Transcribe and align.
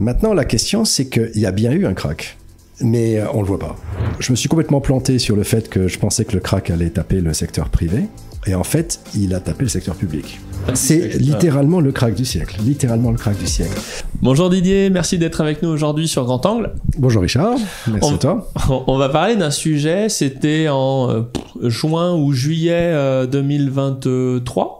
Maintenant, 0.00 0.32
la 0.32 0.44
question, 0.44 0.84
c'est 0.84 1.08
qu'il 1.08 1.40
y 1.40 1.46
a 1.46 1.50
bien 1.50 1.72
eu 1.72 1.84
un 1.84 1.92
crack, 1.92 2.38
mais 2.80 3.18
euh, 3.18 3.24
on 3.34 3.40
le 3.40 3.48
voit 3.48 3.58
pas. 3.58 3.74
Je 4.20 4.30
me 4.30 4.36
suis 4.36 4.48
complètement 4.48 4.80
planté 4.80 5.18
sur 5.18 5.34
le 5.34 5.42
fait 5.42 5.68
que 5.68 5.88
je 5.88 5.98
pensais 5.98 6.24
que 6.24 6.34
le 6.34 6.40
crack 6.40 6.70
allait 6.70 6.90
taper 6.90 7.20
le 7.20 7.32
secteur 7.32 7.68
privé, 7.68 8.04
et 8.46 8.54
en 8.54 8.62
fait, 8.62 9.00
il 9.16 9.34
a 9.34 9.40
tapé 9.40 9.64
le 9.64 9.68
secteur 9.68 9.96
public. 9.96 10.38
C'est 10.74 11.18
littéralement 11.18 11.80
le 11.80 11.90
crack 11.90 12.14
du 12.14 12.24
siècle, 12.24 12.60
littéralement 12.62 13.10
le 13.10 13.16
crack 13.16 13.36
du 13.38 13.48
siècle. 13.48 13.76
Bonjour 14.22 14.50
Didier, 14.50 14.88
merci 14.88 15.18
d'être 15.18 15.40
avec 15.40 15.62
nous 15.62 15.68
aujourd'hui 15.68 16.06
sur 16.06 16.24
Grand 16.24 16.46
Angle. 16.46 16.74
Bonjour 16.96 17.22
Richard, 17.22 17.56
merci 17.88 18.12
on, 18.12 18.14
à 18.14 18.18
toi. 18.18 18.52
On 18.86 18.98
va 18.98 19.08
parler 19.08 19.34
d'un 19.34 19.50
sujet, 19.50 20.08
c'était 20.08 20.68
en 20.68 21.10
euh, 21.10 21.22
juin 21.68 22.14
ou 22.14 22.32
juillet 22.32 23.26
2023 23.26 24.06
euh, 24.06 24.77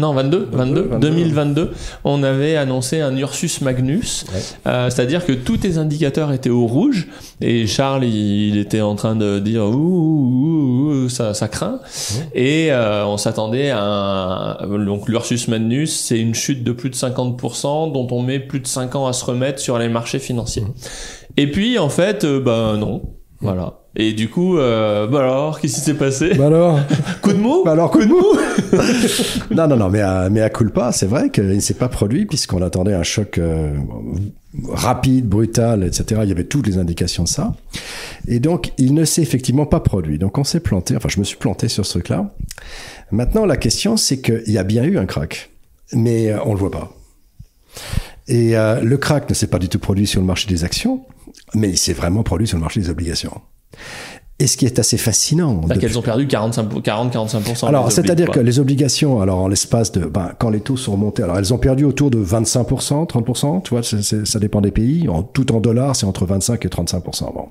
non, 0.00 0.14
22, 0.14 0.48
22, 0.50 0.90
2022, 1.00 1.70
on 2.04 2.22
avait 2.22 2.56
annoncé 2.56 3.00
un 3.00 3.16
Ursus 3.16 3.60
Magnus, 3.60 4.24
euh, 4.66 4.90
c'est-à-dire 4.90 5.24
que 5.24 5.32
tous 5.32 5.58
tes 5.58 5.78
indicateurs 5.78 6.32
étaient 6.32 6.50
au 6.50 6.66
rouge 6.66 7.08
et 7.40 7.66
Charles 7.66 8.04
il, 8.04 8.58
était 8.58 8.80
en 8.80 8.94
train 8.94 9.14
de 9.14 9.38
dire 9.38 9.64
ouh, 9.64 11.08
ça, 11.08 11.34
ça 11.34 11.48
craint. 11.48 11.80
Et 12.34 12.72
euh, 12.72 13.04
on 13.06 13.16
s'attendait 13.16 13.70
à 13.70 14.58
un, 14.60 14.84
donc 14.84 15.08
l'Ursus 15.08 15.48
Magnus 15.48 15.94
c'est 15.94 16.18
une 16.18 16.34
chute 16.34 16.64
de 16.64 16.72
plus 16.72 16.90
de 16.90 16.96
50% 16.96 17.92
dont 17.92 18.08
on 18.10 18.22
met 18.22 18.40
plus 18.40 18.60
de 18.60 18.66
5 18.66 18.96
ans 18.96 19.06
à 19.06 19.12
se 19.12 19.24
remettre 19.24 19.60
sur 19.60 19.78
les 19.78 19.88
marchés 19.88 20.18
financiers. 20.18 20.64
Et 21.36 21.50
puis 21.50 21.78
en 21.78 21.88
fait, 21.88 22.24
euh, 22.24 22.40
ben 22.40 22.76
non, 22.76 23.02
voilà. 23.40 23.80
Et 23.96 24.12
du 24.12 24.28
coup, 24.28 24.58
euh, 24.58 25.06
bah 25.06 25.20
alors, 25.20 25.60
qu'est-ce 25.60 25.76
qui 25.76 25.80
s'est 25.80 25.94
passé 25.94 26.34
Bah 26.34 26.46
alors 26.46 26.78
Coup 27.22 27.32
de 27.32 27.38
mou 27.38 27.62
Bah 27.64 27.72
alors, 27.72 27.90
coup 27.90 28.00
de 28.00 28.06
mou 28.06 28.22
Non, 29.54 29.66
non, 29.66 29.76
non, 29.76 29.88
mais 29.88 30.00
à, 30.00 30.28
mais 30.30 30.42
à 30.42 30.50
culpa, 30.50 30.92
c'est 30.92 31.06
vrai 31.06 31.30
qu'il 31.30 31.46
ne 31.46 31.60
s'est 31.60 31.74
pas 31.74 31.88
produit 31.88 32.26
puisqu'on 32.26 32.62
attendait 32.62 32.94
un 32.94 33.02
choc 33.02 33.38
euh, 33.38 33.74
rapide, 34.68 35.26
brutal, 35.26 35.82
etc. 35.84 36.20
Il 36.22 36.28
y 36.28 36.32
avait 36.32 36.44
toutes 36.44 36.66
les 36.66 36.78
indications 36.78 37.24
de 37.24 37.28
ça. 37.28 37.54
Et 38.28 38.40
donc, 38.40 38.72
il 38.78 38.94
ne 38.94 39.04
s'est 39.04 39.22
effectivement 39.22 39.66
pas 39.66 39.80
produit. 39.80 40.18
Donc, 40.18 40.38
on 40.38 40.44
s'est 40.44 40.60
planté, 40.60 40.96
enfin, 40.96 41.08
je 41.08 41.18
me 41.18 41.24
suis 41.24 41.36
planté 41.36 41.68
sur 41.68 41.84
ce 41.86 41.92
truc-là. 41.92 42.30
Maintenant, 43.10 43.46
la 43.46 43.56
question, 43.56 43.96
c'est 43.96 44.20
qu'il 44.20 44.52
y 44.52 44.58
a 44.58 44.64
bien 44.64 44.84
eu 44.84 44.98
un 44.98 45.06
crack, 45.06 45.50
mais 45.92 46.30
euh, 46.30 46.38
on 46.44 46.52
le 46.52 46.58
voit 46.60 46.70
pas. 46.70 46.92
Et 48.28 48.56
euh, 48.56 48.80
le 48.80 48.96
crack 48.96 49.28
ne 49.28 49.34
s'est 49.34 49.48
pas 49.48 49.58
du 49.58 49.68
tout 49.68 49.80
produit 49.80 50.06
sur 50.06 50.20
le 50.20 50.26
marché 50.26 50.46
des 50.48 50.62
actions, 50.62 51.02
mais 51.54 51.70
il 51.70 51.78
s'est 51.78 51.92
vraiment 51.92 52.22
produit 52.22 52.46
sur 52.46 52.56
le 52.56 52.62
marché 52.62 52.80
des 52.80 52.90
obligations. 52.90 53.40
Et 54.40 54.46
ce 54.46 54.56
qui 54.56 54.64
est 54.64 54.78
assez 54.78 54.96
fascinant. 54.96 55.60
C'est 55.68 55.78
qu'elles 55.78 55.98
ont 55.98 56.02
perdu 56.02 56.26
40-45%. 56.26 57.66
Alors, 57.66 57.92
c'est-à-dire 57.92 58.30
que 58.30 58.40
les 58.40 58.58
obligations, 58.58 59.20
alors 59.20 59.40
en 59.40 59.48
l'espace 59.48 59.92
de, 59.92 60.06
ben, 60.06 60.32
quand 60.38 60.48
les 60.48 60.60
taux 60.60 60.78
sont 60.78 60.92
remontés, 60.92 61.22
alors 61.22 61.38
elles 61.38 61.52
ont 61.52 61.58
perdu 61.58 61.84
autour 61.84 62.10
de 62.10 62.24
25%, 62.24 63.06
30%, 63.06 63.62
tu 63.62 63.70
vois, 63.70 63.82
ça 63.82 64.38
dépend 64.38 64.62
des 64.62 64.70
pays. 64.70 65.08
En, 65.10 65.22
tout 65.22 65.52
en 65.52 65.60
dollars, 65.60 65.94
c'est 65.94 66.06
entre 66.06 66.24
25 66.24 66.64
et 66.64 66.68
35%. 66.68 67.34
Bon. 67.34 67.48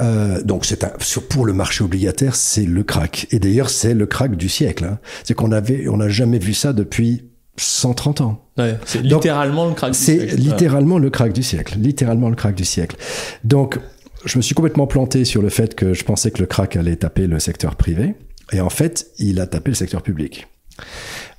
Euh, 0.00 0.42
donc 0.42 0.64
c'est 0.64 0.82
un, 0.82 0.92
pour 1.28 1.46
le 1.46 1.52
marché 1.52 1.84
obligataire, 1.84 2.34
c'est 2.34 2.64
le 2.64 2.82
crack. 2.82 3.28
Et 3.30 3.38
d'ailleurs, 3.38 3.70
c'est 3.70 3.94
le 3.94 4.06
crack 4.06 4.34
du 4.34 4.48
siècle. 4.48 4.84
Hein. 4.84 4.98
C'est 5.22 5.34
qu'on 5.34 5.52
avait, 5.52 5.86
on 5.88 5.98
n'a 5.98 6.08
jamais 6.08 6.38
vu 6.38 6.54
ça 6.54 6.72
depuis 6.72 7.29
130 7.60 8.20
ans. 8.20 8.42
Ouais, 8.58 8.76
c'est 8.84 9.02
littéralement 9.02 9.66
le 9.66 9.74
crack 9.74 9.92
du 9.92 9.98
siècle. 9.98 10.26
C'est 10.30 10.36
littéralement 10.36 10.98
le 10.98 11.10
crack 11.10 11.32
du 11.32 11.42
siècle. 11.42 11.76
Littéralement 11.78 12.28
le 12.28 12.36
crack 12.36 12.54
du 12.54 12.64
siècle. 12.64 12.96
Donc 13.44 13.78
je 14.24 14.36
me 14.38 14.42
suis 14.42 14.54
complètement 14.54 14.86
planté 14.86 15.24
sur 15.24 15.42
le 15.42 15.48
fait 15.48 15.74
que 15.74 15.94
je 15.94 16.04
pensais 16.04 16.30
que 16.30 16.40
le 16.40 16.46
crack 16.46 16.76
allait 16.76 16.96
taper 16.96 17.26
le 17.26 17.38
secteur 17.38 17.76
privé. 17.76 18.14
Et 18.52 18.60
en 18.60 18.70
fait, 18.70 19.06
il 19.18 19.40
a 19.40 19.46
tapé 19.46 19.70
le 19.70 19.76
secteur 19.76 20.02
public. 20.02 20.46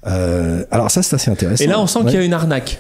Euh, 0.07 0.63
alors 0.71 0.89
ça 0.89 1.03
c'est 1.03 1.15
assez 1.15 1.29
intéressant. 1.29 1.63
Et 1.63 1.67
là 1.67 1.79
on 1.79 1.85
sent 1.85 1.99
qu'il 2.05 2.13
y 2.13 2.17
a 2.17 2.23
une 2.23 2.33
arnaque. 2.33 2.79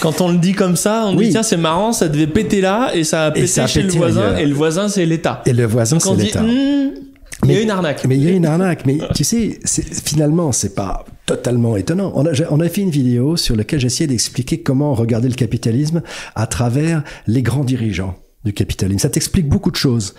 Quand 0.00 0.20
on 0.22 0.32
le 0.32 0.38
dit 0.38 0.52
comme 0.52 0.76
ça, 0.76 1.04
on 1.06 1.14
dit 1.14 1.30
tiens 1.30 1.42
c'est 1.42 1.58
marrant, 1.58 1.92
ça 1.92 2.08
devait 2.08 2.26
péter 2.26 2.62
là 2.62 2.90
et 2.94 3.04
ça 3.04 3.26
a 3.26 3.30
pété 3.30 3.66
chez 3.66 3.82
le 3.82 3.90
voisin 3.90 4.36
et 4.36 4.46
le 4.46 4.54
voisin 4.54 4.88
c'est 4.88 5.04
l'État. 5.04 5.42
Et 5.44 5.52
le 5.52 5.66
voisin 5.66 5.98
c'est 5.98 6.14
l'État. 6.14 6.42
Hmm, 6.42 6.90
il 7.44 7.52
y 7.52 7.56
a 7.56 7.60
une 7.60 7.70
arnaque. 7.70 8.06
Mais 8.06 8.16
il 8.16 8.24
y 8.24 8.28
a 8.28 8.30
une 8.30 8.46
arnaque. 8.46 8.86
Mais 8.86 8.98
tu 9.14 9.24
sais, 9.24 9.58
finalement, 9.64 10.52
c'est 10.52 10.74
pas 10.74 11.04
totalement 11.26 11.76
étonnant. 11.76 12.12
On 12.14 12.26
a, 12.60 12.68
fait 12.68 12.82
une 12.82 12.90
vidéo 12.90 13.36
sur 13.36 13.56
laquelle 13.56 13.80
j'essayais 13.80 14.06
d'expliquer 14.06 14.60
comment 14.62 14.94
regarder 14.94 15.28
le 15.28 15.34
capitalisme 15.34 16.02
à 16.34 16.46
travers 16.46 17.02
les 17.26 17.42
grands 17.42 17.64
dirigeants 17.64 18.16
du 18.44 18.52
capitalisme. 18.52 18.98
Ça 18.98 19.08
t'explique 19.08 19.48
beaucoup 19.48 19.70
de 19.70 19.76
choses. 19.76 20.14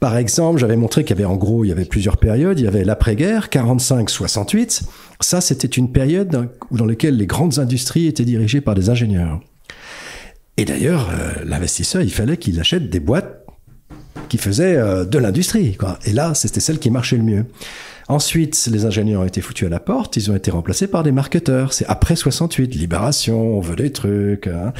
Par 0.00 0.16
exemple, 0.16 0.58
j'avais 0.58 0.76
montré 0.76 1.04
qu'il 1.04 1.16
y 1.16 1.20
avait 1.20 1.30
en 1.30 1.36
gros, 1.36 1.64
il 1.64 1.68
y 1.68 1.72
avait 1.72 1.84
plusieurs 1.84 2.16
périodes. 2.16 2.58
Il 2.58 2.64
y 2.64 2.68
avait 2.68 2.84
l'après-guerre, 2.84 3.48
45-68. 3.48 4.84
Ça, 5.20 5.42
c'était 5.42 5.68
une 5.68 5.92
période 5.92 6.48
dans 6.70 6.86
laquelle 6.86 7.16
les 7.16 7.26
grandes 7.26 7.58
industries 7.58 8.06
étaient 8.06 8.24
dirigées 8.24 8.62
par 8.62 8.74
des 8.74 8.88
ingénieurs. 8.88 9.40
Et 10.56 10.64
d'ailleurs, 10.64 11.08
euh, 11.10 11.44
l'investisseur, 11.44 12.02
il 12.02 12.12
fallait 12.12 12.36
qu'il 12.36 12.58
achète 12.58 12.90
des 12.90 13.00
boîtes 13.00 13.44
qui 14.28 14.38
faisaient 14.38 14.76
euh, 14.76 15.04
de 15.04 15.18
l'industrie. 15.18 15.78
Et 16.04 16.12
là, 16.12 16.34
c'était 16.34 16.60
celle 16.60 16.80
qui 16.80 16.90
marchait 16.90 17.16
le 17.16 17.22
mieux. 17.22 17.44
Ensuite, 18.08 18.68
les 18.72 18.86
ingénieurs 18.86 19.22
ont 19.22 19.26
été 19.26 19.40
foutus 19.40 19.66
à 19.66 19.70
la 19.70 19.80
porte, 19.80 20.16
ils 20.16 20.30
ont 20.30 20.34
été 20.34 20.50
remplacés 20.50 20.86
par 20.86 21.02
des 21.02 21.12
marketeurs. 21.12 21.72
C'est 21.74 21.86
après 21.86 22.16
68, 22.16 22.74
Libération, 22.74 23.58
on 23.58 23.60
veut 23.60 23.76
des 23.76 23.92
trucs, 23.92 24.46
hein, 24.46 24.72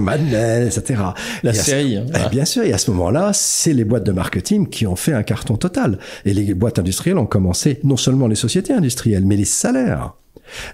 Mad 0.00 0.20
Men, 0.22 0.66
etc. 0.66 1.02
La 1.42 1.54
série. 1.54 1.96
Hein, 1.96 2.04
eh, 2.14 2.28
Bien 2.30 2.44
sûr, 2.44 2.64
et 2.64 2.72
à 2.72 2.78
ce 2.78 2.90
moment-là, 2.90 3.30
c'est 3.32 3.72
les 3.72 3.84
boîtes 3.84 4.04
de 4.04 4.12
marketing 4.12 4.68
qui 4.68 4.86
ont 4.86 4.96
fait 4.96 5.14
un 5.14 5.22
carton 5.22 5.56
total. 5.56 5.98
Et 6.24 6.34
les 6.34 6.54
boîtes 6.54 6.78
industrielles 6.78 7.18
ont 7.18 7.26
commencé, 7.26 7.80
non 7.82 7.96
seulement 7.96 8.26
les 8.26 8.36
sociétés 8.36 8.74
industrielles, 8.74 9.24
mais 9.24 9.36
les 9.36 9.44
salaires 9.44 10.14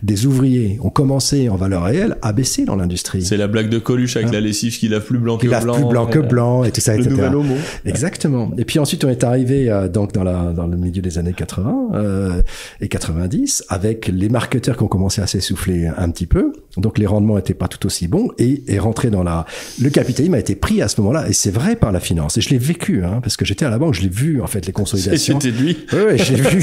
des 0.03 0.27
ouvriers 0.27 0.79
ont 0.83 0.91
commencé 0.91 1.49
en 1.49 1.57
valeur 1.57 1.85
réelle 1.85 2.17
à 2.23 2.33
baisser 2.33 2.65
dans 2.65 2.77
l'industrie. 2.77 3.23
C'est 3.23 3.37
la 3.37 3.49
blague 3.49 3.69
de 3.69 3.79
Coluche 3.79 4.17
avec 4.17 4.29
hein 4.29 4.33
la 4.33 4.41
lessive 4.41 4.79
qui 4.79 4.89
lave 4.89 5.05
plus 5.05 5.19
blanc 5.19 5.39
que 5.39 5.47
blanc. 5.47 5.75
plus 5.75 5.85
blanc 5.85 6.07
que 6.07 6.19
blanc 6.19 6.65
et 6.65 6.73
tout 6.73 6.81
ça, 6.81 6.97
le 6.97 7.01
etc. 7.05 7.31
Nouvel 7.31 7.59
Exactement. 7.85 8.51
Et 8.59 8.65
puis 8.65 8.79
ensuite 8.79 9.05
on 9.05 9.09
est 9.09 9.25
arrivé 9.25 9.71
euh, 9.71 9.89
donc 9.89 10.13
dans 10.13 10.25
la 10.25 10.53
dans 10.53 10.67
le 10.67 10.77
milieu 10.77 11.03
des 11.03 11.19
années 11.19 11.33
80 11.33 11.91
euh, 11.95 12.43
et 12.81 12.89
90 12.89 13.65
avec 13.69 14.09
les 14.09 14.29
marketeurs 14.29 14.77
qui 14.77 14.83
ont 14.83 14.89
commencé 14.89 15.21
à 15.21 15.27
s'essouffler 15.27 15.89
un 15.97 16.11
petit 16.11 16.27
peu. 16.27 16.53
Donc 16.79 16.99
les 16.99 17.07
rendements 17.07 17.37
n'étaient 17.37 17.55
pas 17.55 17.69
tout 17.69 17.85
aussi 17.87 18.09
bons 18.09 18.31
et 18.39 18.63
est 18.69 18.79
rentré 18.79 19.11
dans 19.11 19.23
la 19.23 19.47
le 19.81 19.91
capitalisme 19.91 20.35
a 20.35 20.39
été 20.39 20.55
pris 20.55 20.83
à 20.83 20.89
ce 20.89 21.01
moment-là 21.01 21.29
et 21.29 21.33
c'est 21.33 21.51
vrai 21.51 21.77
par 21.77 21.93
la 21.93 22.01
finance 22.01 22.39
et 22.39 22.41
je 22.41 22.51
l'ai 22.51 22.59
vécu 22.59 23.05
hein, 23.05 23.21
parce 23.23 23.37
que 23.37 23.45
j'étais 23.45 23.65
à 23.65 23.71
la 23.71 23.79
banque, 23.79 23.95
je 23.95 24.03
l'ai 24.03 24.09
vu 24.09 24.41
en 24.41 24.47
fait 24.47 24.67
les 24.67 24.73
consolidations. 24.73 25.39
C'était 25.41 25.57
lui. 25.57 25.77
Oui, 25.93 25.99
ouais, 25.99 26.19
je 26.19 26.35
l'ai 26.35 26.43
vu. 26.51 26.61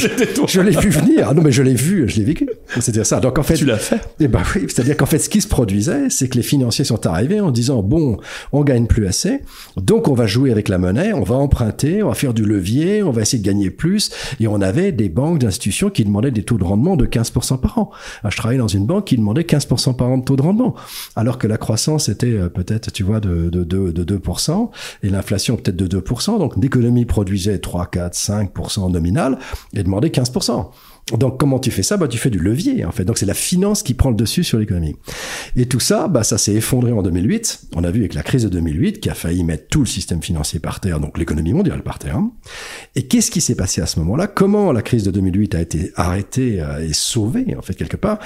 je 0.48 0.62
l'ai 0.62 0.72
vu 0.72 0.90
venir. 0.90 1.28
Ah 1.30 1.34
non 1.34 1.42
mais 1.42 1.52
je 1.52 1.62
l'ai 1.62 1.74
vu, 1.74 2.08
je 2.10 2.18
l'ai 2.18 2.24
vécu. 2.24 2.50
C'était 2.80 3.04
ça. 3.04 3.20
Donc 3.20 3.40
en 3.40 3.44
fait, 3.44 3.56
tu 3.56 3.66
l'as 3.66 3.78
fait. 3.78 4.02
Eh 4.20 4.28
ben 4.28 4.42
oui, 4.56 4.64
c'est-à-dire 4.68 4.98
qu'en 4.98 5.06
fait, 5.06 5.20
ce 5.20 5.30
qui 5.30 5.42
se 5.42 5.48
produisait, 5.48 6.10
c'est 6.10 6.28
que 6.28 6.36
les 6.36 6.44
financiers 6.44 6.86
sont 6.86 7.06
arrivés 7.08 7.40
en 7.40 7.52
disant 7.52 7.82
bon, 7.82 8.18
on 8.52 8.64
gagne 8.64 8.88
plus 8.88 9.08
assez, 9.08 9.42
donc 9.78 10.08
on 10.08 10.14
va 10.14 10.28
jouer 10.28 10.52
avec 10.52 10.70
la 10.70 10.78
monnaie, 10.78 11.14
on 11.14 11.24
va 11.24 11.36
emprunter, 11.36 12.04
on 12.04 12.10
va 12.10 12.16
faire 12.16 12.34
du 12.34 12.46
levier, 12.46 13.04
on 13.04 13.12
va 13.12 13.22
essayer 13.22 13.42
de 13.42 13.48
gagner 13.48 13.70
plus. 13.70 14.12
Et 14.40 14.48
on 14.48 14.62
avait 14.62 14.92
des 14.92 15.10
banques, 15.10 15.40
d'institutions 15.40 15.90
qui 15.90 16.04
demandaient 16.04 16.32
des 16.32 16.44
taux 16.44 16.58
de 16.58 16.64
rendement 16.64 16.96
de 16.96 17.06
15% 17.06 17.60
par 17.60 17.78
an. 17.78 17.92
je 18.28 18.36
travaillais 18.36 18.60
dans 18.60 18.68
une 18.68 18.86
banque 18.86 19.06
qui 19.06 19.18
demandait 19.18 19.42
15% 19.42 19.96
par 19.96 20.05
de 20.18 20.24
taux 20.24 20.36
de 20.36 20.42
rendement, 20.42 20.76
alors 21.16 21.38
que 21.38 21.48
la 21.48 21.58
croissance 21.58 22.10
était 22.10 22.34
euh, 22.34 22.50
peut-être, 22.50 22.92
tu 22.92 23.04
vois, 23.04 23.20
de 23.20 23.50
2% 23.50 24.70
et 25.04 25.10
l'inflation 25.10 25.58
peut-être 25.58 25.76
de 25.76 26.00
2%. 26.00 26.40
Donc 26.40 26.56
l'économie 26.62 27.06
produisait 27.06 27.60
3, 27.60 27.88
4, 27.88 28.14
5% 28.14 28.92
nominal 28.92 29.38
et 29.74 29.84
demandait 29.84 30.10
15%. 30.10 30.70
Donc 31.14 31.40
comment 31.40 31.60
tu 31.60 31.70
fais 31.70 31.84
ça? 31.84 31.98
Bah, 31.98 32.08
Tu 32.08 32.18
fais 32.18 32.32
du 32.32 32.40
levier 32.40 32.84
en 32.84 32.92
fait. 32.92 33.06
Donc 33.06 33.18
c'est 33.18 33.28
la 33.28 33.36
finance 33.36 33.84
qui 33.84 33.94
prend 33.94 34.10
le 34.10 34.16
dessus 34.16 34.44
sur 34.44 34.58
l'économie. 34.58 34.96
Et 35.56 35.68
tout 35.68 35.80
ça, 35.80 36.08
bah, 36.08 36.24
ça 36.24 36.38
s'est 36.38 36.54
effondré 36.54 36.92
en 36.92 37.04
2008. 37.04 37.68
On 37.76 37.84
a 37.84 37.92
vu 37.92 38.00
avec 38.00 38.16
la 38.16 38.24
crise 38.24 38.44
de 38.44 38.50
2008 38.50 39.00
qui 39.00 39.10
a 39.10 39.14
failli 39.14 39.44
mettre 39.44 39.68
tout 39.70 39.82
le 39.82 39.86
système 39.86 40.22
financier 40.24 40.60
par 40.60 40.80
terre, 40.80 41.00
donc 41.00 41.18
l'économie 41.18 41.54
mondiale 41.54 41.84
par 41.84 42.00
terre. 42.00 42.20
Et 42.96 43.04
qu'est-ce 43.04 43.30
qui 43.30 43.42
s'est 43.42 43.56
passé 43.56 43.82
à 43.82 43.86
ce 43.86 44.00
moment-là? 44.00 44.26
Comment 44.28 44.72
la 44.72 44.82
crise 44.82 45.04
de 45.04 45.12
2008 45.12 45.56
a 45.56 45.62
été 45.62 45.92
arrêtée 45.96 46.60
euh, 46.60 46.88
et 46.88 46.94
sauvée 46.94 47.56
en 47.56 47.62
fait 47.62 47.76
quelque 47.76 47.98
part? 47.98 48.18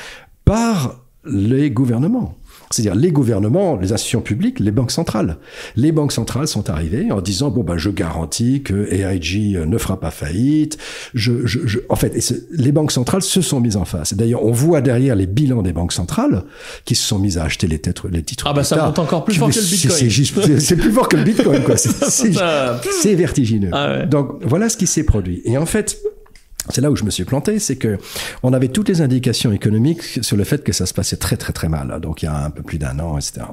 Par 0.46 1.09
les 1.26 1.70
gouvernements. 1.72 2.36
C'est-à-dire 2.72 2.96
les 2.96 3.12
gouvernements, 3.12 3.78
les 3.78 3.94
institutions 3.94 4.22
publiques, 4.22 4.60
les 4.60 4.72
banques 4.72 4.92
centrales. 4.92 5.38
Les 5.76 5.92
banques 5.92 6.12
centrales 6.12 6.48
sont 6.48 6.70
arrivées 6.70 7.12
en 7.12 7.20
disant 7.20 7.50
bon 7.50 7.64
ben 7.64 7.78
je 7.78 7.90
garantis 7.90 8.62
que 8.62 8.88
AIG 8.92 9.58
ne 9.66 9.78
fera 9.78 10.00
pas 10.00 10.12
faillite. 10.12 10.78
Je, 11.16 11.46
je, 11.48 11.66
je... 11.66 11.80
en 11.90 11.96
fait, 11.96 12.14
les 12.52 12.72
banques 12.72 12.92
centrales 12.92 13.24
se 13.24 13.42
sont 13.42 13.60
mises 13.60 13.76
en 13.76 13.86
face. 13.86 14.14
D'ailleurs, 14.14 14.46
on 14.46 14.52
voit 14.52 14.82
derrière 14.82 15.16
les 15.16 15.26
bilans 15.26 15.64
des 15.64 15.74
banques 15.74 15.94
centrales 15.94 16.44
qui 16.86 16.94
se 16.94 17.08
sont 17.08 17.18
mises 17.18 17.40
à 17.40 17.44
acheter 17.44 17.66
les, 17.66 17.80
titres, 17.80 18.08
les 18.08 18.22
titres. 18.22 18.46
Ah 18.48 18.54
bah 18.54 18.64
ça 18.64 18.86
monte 18.86 19.00
encore 19.00 19.26
plus 19.26 19.36
fort 19.36 19.50
que 19.50 19.56
le 19.56 19.62
Bitcoin. 19.62 20.60
C'est 20.60 20.76
plus 20.76 20.92
fort 20.92 21.10
que 21.10 21.18
le 21.18 21.24
Bitcoin 21.24 21.64
quoi. 21.64 21.76
C'est 21.78 23.16
vertigineux. 23.16 23.72
Ah 23.74 24.06
Donc 24.06 24.44
voilà 24.44 24.70
ce 24.70 24.78
qui 24.78 24.86
s'est 24.86 25.04
produit. 25.04 25.42
Et 25.44 25.58
en 25.58 25.66
fait, 25.66 26.00
c'est 26.70 26.82
là 26.82 26.92
où 26.92 26.96
je 26.96 27.04
me 27.04 27.10
suis 27.10 27.26
planté, 27.26 27.60
c'est 27.60 27.76
que 27.76 27.98
on 28.44 28.54
avait 28.54 28.68
toutes 28.68 28.90
les 28.90 29.02
indications 29.02 29.52
économiques 29.52 30.20
sur 30.22 30.38
le 30.38 30.44
fait 30.44 30.64
que 30.64 30.74
ça 30.74 30.86
se 30.86 30.94
passait 30.94 31.18
très 31.18 31.38
très 31.38 31.54
très 31.54 31.70
mal. 31.70 32.00
Donc 32.02 32.22
il 32.22 32.26
y 32.26 32.30
a 32.30 32.46
un 32.46 32.50
peu 32.50 32.64
plus 32.64 32.78
d'un 32.78 33.00
an, 33.00 33.18
etc. 33.18 33.48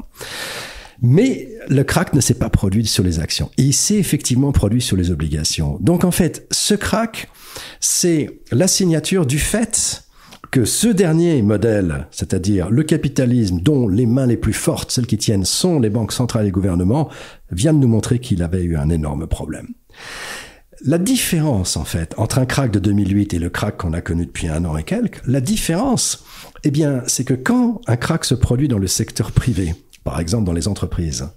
Mais 1.03 1.49
le 1.69 1.85
crack 1.85 2.15
ne 2.15 2.21
s'est 2.21 2.35
pas 2.35 2.49
produit 2.49 2.87
sur 2.87 3.05
les 3.05 3.21
actions. 3.21 3.51
Il 3.57 3.75
s'est 3.75 3.97
effectivement 3.97 4.53
produit 4.53 4.81
sur 4.81 4.97
les 4.97 5.11
obligations. 5.11 5.79
Donc 5.81 6.05
en 6.05 6.11
fait, 6.11 6.47
ce 6.51 6.75
crack, 6.75 7.29
c'est 7.81 8.41
la 8.51 8.67
signature 8.67 9.27
du 9.27 9.39
fait 9.39 10.03
que 10.51 10.65
ce 10.65 10.89
dernier 10.89 11.43
modèle, 11.43 12.07
c'est-à-dire 12.11 12.71
le 12.71 12.83
capitalisme 12.83 13.61
dont 13.61 13.89
les 13.89 14.07
mains 14.07 14.27
les 14.27 14.37
plus 14.37 14.53
fortes, 14.53 14.91
celles 14.91 15.07
qui 15.07 15.19
tiennent, 15.19 15.45
sont 15.45 15.81
les 15.81 15.91
banques 15.91 16.13
centrales 16.13 16.43
et 16.43 16.47
les 16.47 16.53
gouvernements, 16.53 17.11
vient 17.51 17.75
de 17.75 17.79
nous 17.79 17.89
montrer 17.89 18.21
qu'il 18.21 18.43
avait 18.43 18.63
eu 18.63 18.77
un 18.77 18.89
énorme 18.89 19.27
problème. 19.27 19.69
La 20.85 20.99
différence, 20.99 21.77
en 21.77 21.85
fait, 21.85 22.15
entre 22.19 22.39
un 22.39 22.47
crack 22.47 22.71
de 22.71 22.79
2008 22.79 23.35
et 23.35 23.39
le 23.39 23.49
crack 23.49 23.79
qu'on 23.79 23.93
a 23.93 24.01
connu 24.01 24.27
depuis 24.27 24.49
un 24.49 24.65
an 24.65 24.77
et 24.77 24.83
quelques, 24.83 25.23
la 25.27 25.41
différence, 25.41 26.25
eh 26.65 26.71
bien, 26.71 27.03
c'est 27.07 27.25
que 27.25 27.35
quand 27.35 27.81
un 27.87 27.97
crack 27.97 28.25
se 28.25 28.35
produit 28.35 28.69
dans 28.69 28.79
le 28.79 28.87
secteur 28.87 29.33
privé, 29.33 29.75
par 30.05 30.21
exemple 30.21 30.45
dans 30.45 30.53
les 30.53 30.69
entreprises, 30.69 31.29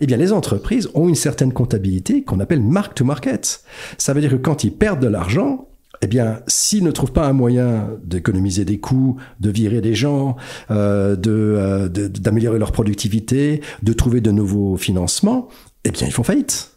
eh 0.00 0.06
bien, 0.06 0.18
les 0.18 0.32
entreprises 0.32 0.90
ont 0.94 1.08
une 1.08 1.14
certaine 1.14 1.52
comptabilité 1.52 2.22
qu'on 2.22 2.38
appelle 2.40 2.62
mark 2.62 2.94
to 2.94 3.04
market. 3.04 3.62
Ça 3.96 4.12
veut 4.12 4.20
dire 4.20 4.30
que 4.30 4.36
quand 4.36 4.62
ils 4.62 4.72
perdent 4.72 5.00
de 5.00 5.08
l'argent, 5.08 5.68
eh 6.02 6.06
bien, 6.06 6.40
s'ils 6.46 6.84
ne 6.84 6.90
trouvent 6.90 7.12
pas 7.12 7.26
un 7.26 7.32
moyen 7.32 7.88
d'économiser 8.04 8.64
des 8.64 8.78
coûts, 8.78 9.16
de 9.40 9.50
virer 9.50 9.80
des 9.80 9.94
gens, 9.94 10.36
euh, 10.70 11.16
euh, 11.26 11.88
d'améliorer 11.88 12.58
leur 12.58 12.72
productivité, 12.72 13.62
de 13.82 13.92
trouver 13.92 14.20
de 14.20 14.32
nouveaux 14.32 14.76
financements, 14.76 15.48
eh 15.84 15.90
bien, 15.90 16.06
ils 16.06 16.12
font 16.12 16.24
faillite. 16.24 16.76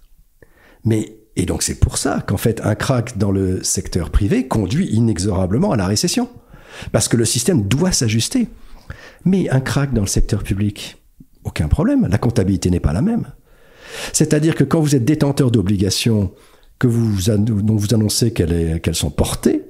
Mais 0.83 1.17
et 1.35 1.45
donc 1.45 1.63
c'est 1.63 1.79
pour 1.79 1.97
ça 1.97 2.23
qu'en 2.25 2.37
fait 2.37 2.61
un 2.63 2.75
crack 2.75 3.17
dans 3.17 3.31
le 3.31 3.63
secteur 3.63 4.09
privé 4.09 4.47
conduit 4.47 4.87
inexorablement 4.87 5.71
à 5.71 5.77
la 5.77 5.87
récession. 5.87 6.29
Parce 6.91 7.07
que 7.07 7.17
le 7.17 7.25
système 7.25 7.67
doit 7.67 7.91
s'ajuster. 7.91 8.47
Mais 9.23 9.49
un 9.49 9.59
crack 9.59 9.93
dans 9.93 10.01
le 10.01 10.07
secteur 10.07 10.43
public, 10.43 10.97
aucun 11.43 11.67
problème, 11.67 12.07
la 12.09 12.17
comptabilité 12.17 12.69
n'est 12.69 12.79
pas 12.79 12.93
la 12.93 13.01
même. 13.01 13.27
C'est-à-dire 14.13 14.55
que 14.55 14.63
quand 14.63 14.79
vous 14.79 14.95
êtes 14.95 15.05
détenteur 15.05 15.51
d'obligations 15.51 16.31
que 16.79 16.87
vous, 16.87 17.31
dont 17.37 17.75
vous 17.75 17.93
annoncez 17.93 18.33
qu'elles 18.33 18.95
sont 18.95 19.09
portées, 19.09 19.63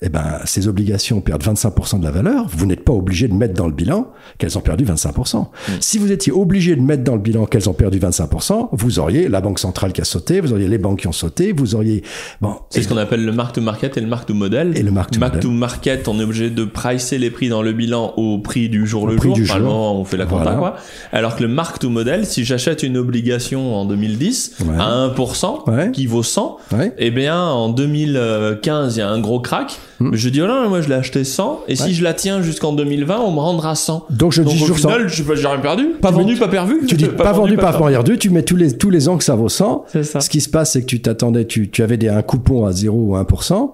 eh 0.00 0.08
ben, 0.10 0.38
ces 0.44 0.68
obligations 0.68 1.20
perdent 1.20 1.42
25% 1.42 1.98
de 1.98 2.04
la 2.04 2.12
valeur, 2.12 2.46
vous 2.48 2.66
n'êtes 2.66 2.84
pas 2.84 2.92
obligé 2.92 3.26
de 3.26 3.34
mettre 3.34 3.54
dans 3.54 3.66
le 3.66 3.72
bilan 3.72 4.12
qu'elles 4.38 4.56
ont 4.56 4.60
perdu 4.60 4.84
25%. 4.84 5.40
Mm. 5.40 5.46
Si 5.80 5.98
vous 5.98 6.12
étiez 6.12 6.32
obligé 6.32 6.76
de 6.76 6.80
mettre 6.80 7.02
dans 7.02 7.16
le 7.16 7.20
bilan 7.20 7.46
qu'elles 7.46 7.68
ont 7.68 7.74
perdu 7.74 7.98
25%, 7.98 8.68
vous 8.70 8.98
auriez 9.00 9.28
la 9.28 9.40
banque 9.40 9.58
centrale 9.58 9.92
qui 9.92 10.00
a 10.00 10.04
sauté, 10.04 10.40
vous 10.40 10.52
auriez 10.52 10.68
les 10.68 10.78
banques 10.78 11.00
qui 11.00 11.08
ont 11.08 11.12
sauté, 11.12 11.52
vous 11.52 11.74
auriez... 11.74 12.04
Bon, 12.40 12.54
c'est 12.70 12.82
ce 12.82 12.88
qu'on 12.88 12.96
appelle 12.96 13.24
le 13.24 13.32
mark 13.32 13.56
to 13.56 13.60
market 13.60 13.96
et 13.96 14.00
le 14.00 14.06
mark 14.06 14.26
to 14.26 14.34
model. 14.34 14.76
Et 14.76 14.82
le 14.82 14.92
mark 14.92 15.10
to, 15.10 15.18
mark 15.18 15.40
to 15.40 15.50
market, 15.50 16.06
on 16.06 16.20
est 16.20 16.22
obligé 16.22 16.50
de 16.50 16.64
pricer 16.64 17.18
les 17.18 17.32
prix 17.32 17.48
dans 17.48 17.62
le 17.62 17.72
bilan 17.72 18.14
au 18.16 18.38
prix 18.38 18.68
du 18.68 18.86
jour 18.86 19.08
le 19.08 19.18
jour, 19.18 19.34
du 19.34 19.46
jour. 19.46 19.66
on 19.66 20.04
fait 20.04 20.16
la 20.16 20.26
compta 20.26 20.54
quoi. 20.54 20.76
Alors 21.12 21.34
que 21.34 21.42
le 21.42 21.48
mark 21.48 21.80
to 21.80 21.90
model, 21.90 22.24
si 22.24 22.44
j'achète 22.44 22.84
une 22.84 22.96
obligation 22.96 23.74
en 23.74 23.84
2010 23.84 24.58
à 24.78 25.08
1% 25.08 25.90
qui 25.90 26.06
vaut 26.06 26.22
100, 26.22 26.58
eh 26.98 27.10
bien 27.10 27.42
en 27.42 27.68
2015 27.68 28.96
il 28.96 28.98
y 29.00 29.02
a 29.02 29.08
un 29.08 29.18
gros 29.18 29.40
crack 29.40 29.78
Hmm. 30.00 30.10
Je 30.12 30.28
dis, 30.28 30.40
oh 30.40 30.46
non, 30.46 30.68
moi 30.68 30.80
je 30.80 30.88
l'ai 30.88 30.94
acheté 30.94 31.24
100, 31.24 31.64
et 31.66 31.74
si 31.74 31.92
je 31.92 32.04
la 32.04 32.14
tiens 32.14 32.40
jusqu'en 32.40 32.72
2020, 32.72 33.18
on 33.18 33.32
me 33.32 33.40
rendra 33.40 33.74
100. 33.74 34.06
Donc 34.10 34.32
je 34.32 34.42
dis 34.42 34.56
au 34.56 34.58
toujours 34.58 34.76
final, 34.76 35.08
j'ai 35.08 35.24
rien 35.24 35.58
perdu. 35.58 35.88
Pas 36.00 36.12
vendu, 36.12 36.36
pas 36.36 36.48
perdu. 36.48 36.74
Tu 36.86 36.94
dis 36.94 37.06
pas, 37.16 37.32
vendu, 37.32 37.56
pas, 37.56 37.72
perdu. 37.72 38.16
Tu 38.16 38.30
mets 38.30 38.44
tous 38.44 38.56
les, 38.56 38.76
tous 38.76 38.90
les 38.90 39.08
ans 39.08 39.18
que 39.18 39.24
ça 39.24 39.34
vaut 39.34 39.48
100. 39.48 39.86
Ça. 40.02 40.20
Ce 40.20 40.30
qui 40.30 40.40
se 40.40 40.48
passe, 40.48 40.72
c'est 40.72 40.82
que 40.82 40.86
tu 40.86 41.02
t'attendais, 41.02 41.46
tu, 41.46 41.68
tu 41.68 41.82
avais 41.82 41.96
des, 41.96 42.08
un 42.08 42.22
coupon 42.22 42.64
à 42.64 42.72
0 42.72 42.96
ou 42.96 43.16
1%, 43.16 43.72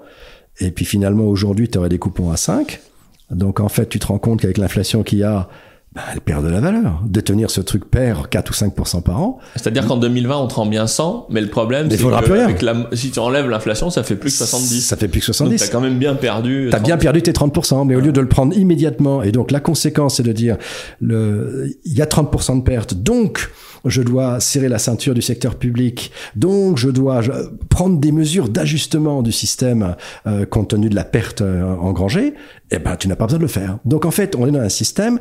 et 0.60 0.70
puis 0.70 0.86
finalement 0.86 1.24
aujourd'hui, 1.24 1.68
tu 1.68 1.76
aurais 1.76 1.90
des 1.90 1.98
coupons 1.98 2.30
à 2.30 2.36
5. 2.36 2.80
Donc 3.30 3.60
en 3.60 3.68
fait, 3.68 3.88
tu 3.88 3.98
te 3.98 4.06
rends 4.06 4.18
compte 4.18 4.40
qu'avec 4.40 4.58
l'inflation 4.58 5.02
qu'il 5.02 5.18
y 5.18 5.24
a, 5.24 5.48
bah, 5.94 6.02
elle 6.12 6.20
perd 6.20 6.44
de 6.44 6.50
la 6.50 6.60
valeur. 6.60 7.00
De 7.06 7.20
tenir 7.20 7.50
ce 7.50 7.60
truc 7.60 7.88
perd 7.88 8.28
4 8.28 8.50
ou 8.50 8.52
5% 8.52 9.02
par 9.02 9.22
an. 9.22 9.38
C'est-à-dire 9.54 9.86
qu'en 9.86 9.96
2020, 9.96 10.36
on 10.36 10.46
te 10.48 10.54
rend 10.54 10.66
bien 10.66 10.88
100, 10.88 11.28
mais 11.30 11.40
le 11.40 11.48
problème, 11.48 11.88
c'est 11.88 11.98
que 11.98 12.34
avec 12.34 12.62
la, 12.62 12.88
si 12.92 13.12
tu 13.12 13.20
enlèves 13.20 13.48
l'inflation, 13.48 13.90
ça 13.90 14.02
fait 14.02 14.16
plus 14.16 14.30
que 14.30 14.38
70. 14.38 14.80
Ça 14.80 14.96
fait 14.96 15.06
plus 15.06 15.20
que 15.20 15.26
70. 15.26 15.60
t'as 15.60 15.68
quand 15.68 15.80
même 15.80 15.98
bien 15.98 16.16
perdu. 16.16 16.68
T'as 16.72 16.80
bien 16.80 16.96
perdu 16.96 17.22
tes 17.22 17.30
30%, 17.30 17.86
mais 17.86 17.94
au 17.94 18.00
lieu 18.00 18.10
de 18.10 18.20
le 18.20 18.28
prendre 18.28 18.56
immédiatement, 18.56 19.22
et 19.22 19.30
donc 19.30 19.52
la 19.52 19.60
conséquence, 19.60 20.16
c'est 20.16 20.24
de 20.24 20.32
dire, 20.32 20.56
le, 21.00 21.68
il 21.84 21.92
y 21.92 22.02
a 22.02 22.06
30% 22.06 22.58
de 22.58 22.62
perte, 22.62 22.94
donc, 22.94 23.50
je 23.84 24.02
dois 24.02 24.40
serrer 24.40 24.68
la 24.68 24.78
ceinture 24.78 25.14
du 25.14 25.22
secteur 25.22 25.56
public, 25.56 26.10
donc 26.34 26.78
je 26.78 26.88
dois 26.88 27.20
prendre 27.68 28.00
des 28.00 28.12
mesures 28.12 28.48
d'ajustement 28.48 29.22
du 29.22 29.30
système 29.30 29.94
euh, 30.26 30.44
compte 30.46 30.70
tenu 30.70 30.88
de 30.88 30.94
la 30.94 31.04
perte 31.04 31.42
euh, 31.42 31.64
engrangée, 31.76 32.34
eh 32.70 32.78
ben 32.78 32.96
tu 32.96 33.08
n'as 33.08 33.16
pas 33.16 33.26
besoin 33.26 33.38
de 33.38 33.44
le 33.44 33.48
faire. 33.48 33.78
Donc 33.84 34.06
en 34.06 34.10
fait, 34.10 34.34
on 34.36 34.46
est 34.46 34.50
dans 34.50 34.60
un 34.60 34.68
système 34.68 35.18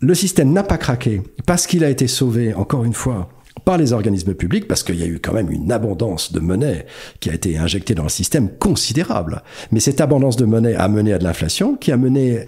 le 0.00 0.14
système 0.14 0.52
n'a 0.52 0.62
pas 0.62 0.78
craqué 0.78 1.22
parce 1.46 1.66
qu'il 1.66 1.84
a 1.84 1.90
été 1.90 2.08
sauvé, 2.08 2.54
encore 2.54 2.84
une 2.84 2.94
fois, 2.94 3.28
par 3.64 3.76
les 3.76 3.92
organismes 3.92 4.34
publics, 4.34 4.66
parce 4.66 4.82
qu'il 4.82 4.96
y 4.96 5.02
a 5.02 5.06
eu 5.06 5.20
quand 5.20 5.34
même 5.34 5.50
une 5.50 5.70
abondance 5.70 6.32
de 6.32 6.40
monnaie 6.40 6.86
qui 7.20 7.30
a 7.30 7.34
été 7.34 7.58
injectée 7.58 7.94
dans 7.94 8.04
le 8.04 8.08
système 8.08 8.48
considérable. 8.48 9.42
Mais 9.70 9.80
cette 9.80 10.00
abondance 10.00 10.36
de 10.36 10.46
monnaie 10.46 10.74
a 10.74 10.88
mené 10.88 11.12
à 11.12 11.18
de 11.18 11.24
l'inflation, 11.24 11.76
qui 11.76 11.92
a 11.92 11.96
mené 11.96 12.46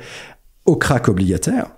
au 0.64 0.76
crack 0.76 1.08
obligataire, 1.08 1.70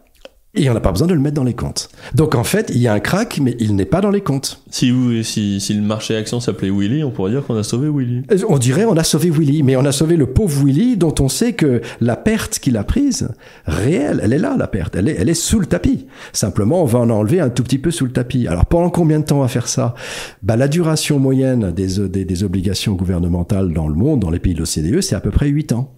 et 0.54 0.70
on 0.70 0.74
n'a 0.74 0.80
pas 0.80 0.92
besoin 0.92 1.06
de 1.06 1.14
le 1.14 1.20
mettre 1.20 1.34
dans 1.34 1.44
les 1.44 1.54
comptes. 1.54 1.88
Donc 2.14 2.34
en 2.34 2.44
fait, 2.44 2.70
il 2.74 2.78
y 2.78 2.88
a 2.88 2.92
un 2.92 3.00
crack, 3.00 3.40
mais 3.42 3.56
il 3.58 3.74
n'est 3.74 3.84
pas 3.84 4.00
dans 4.00 4.10
les 4.10 4.20
comptes. 4.20 4.62
Si, 4.70 4.92
si, 5.24 5.60
si 5.60 5.74
le 5.74 5.82
marché 5.82 6.16
action 6.16 6.40
s'appelait 6.40 6.70
Willy, 6.70 7.02
on 7.04 7.10
pourrait 7.10 7.32
dire 7.32 7.44
qu'on 7.44 7.56
a 7.56 7.62
sauvé 7.62 7.88
Willy. 7.88 8.22
Euh, 8.30 8.38
on 8.48 8.58
dirait 8.58 8.84
on 8.84 8.96
a 8.96 9.04
sauvé 9.04 9.30
Willy, 9.30 9.62
mais 9.62 9.76
on 9.76 9.84
a 9.84 9.92
sauvé 9.92 10.16
le 10.16 10.26
pauvre 10.26 10.64
Willy 10.64 10.96
dont 10.96 11.14
on 11.20 11.28
sait 11.28 11.54
que 11.54 11.80
la 12.00 12.16
perte 12.16 12.58
qu'il 12.58 12.76
a 12.76 12.84
prise, 12.84 13.28
réelle, 13.66 14.20
elle 14.22 14.32
est 14.32 14.38
là, 14.38 14.56
la 14.58 14.68
perte. 14.68 14.96
Elle 14.96 15.08
est, 15.08 15.16
elle 15.18 15.28
est 15.28 15.34
sous 15.34 15.58
le 15.58 15.66
tapis. 15.66 16.06
Simplement, 16.32 16.82
on 16.82 16.86
va 16.86 17.00
en 17.00 17.10
enlever 17.10 17.40
un 17.40 17.50
tout 17.50 17.62
petit 17.62 17.78
peu 17.78 17.90
sous 17.90 18.04
le 18.04 18.12
tapis. 18.12 18.46
Alors 18.46 18.66
pendant 18.66 18.90
combien 18.90 19.20
de 19.20 19.24
temps 19.24 19.38
on 19.38 19.42
va 19.42 19.48
faire 19.48 19.68
ça? 19.68 19.94
Bah, 20.42 20.56
La 20.56 20.68
duration 20.68 21.18
moyenne 21.18 21.72
des, 21.72 22.08
des, 22.08 22.24
des 22.24 22.44
obligations 22.44 22.94
gouvernementales 22.94 23.72
dans 23.72 23.88
le 23.88 23.94
monde, 23.94 24.20
dans 24.20 24.30
les 24.30 24.38
pays 24.38 24.54
de 24.54 24.60
l'OCDE, 24.60 25.00
c'est 25.00 25.16
à 25.16 25.20
peu 25.20 25.30
près 25.30 25.48
8 25.48 25.72
ans. 25.72 25.92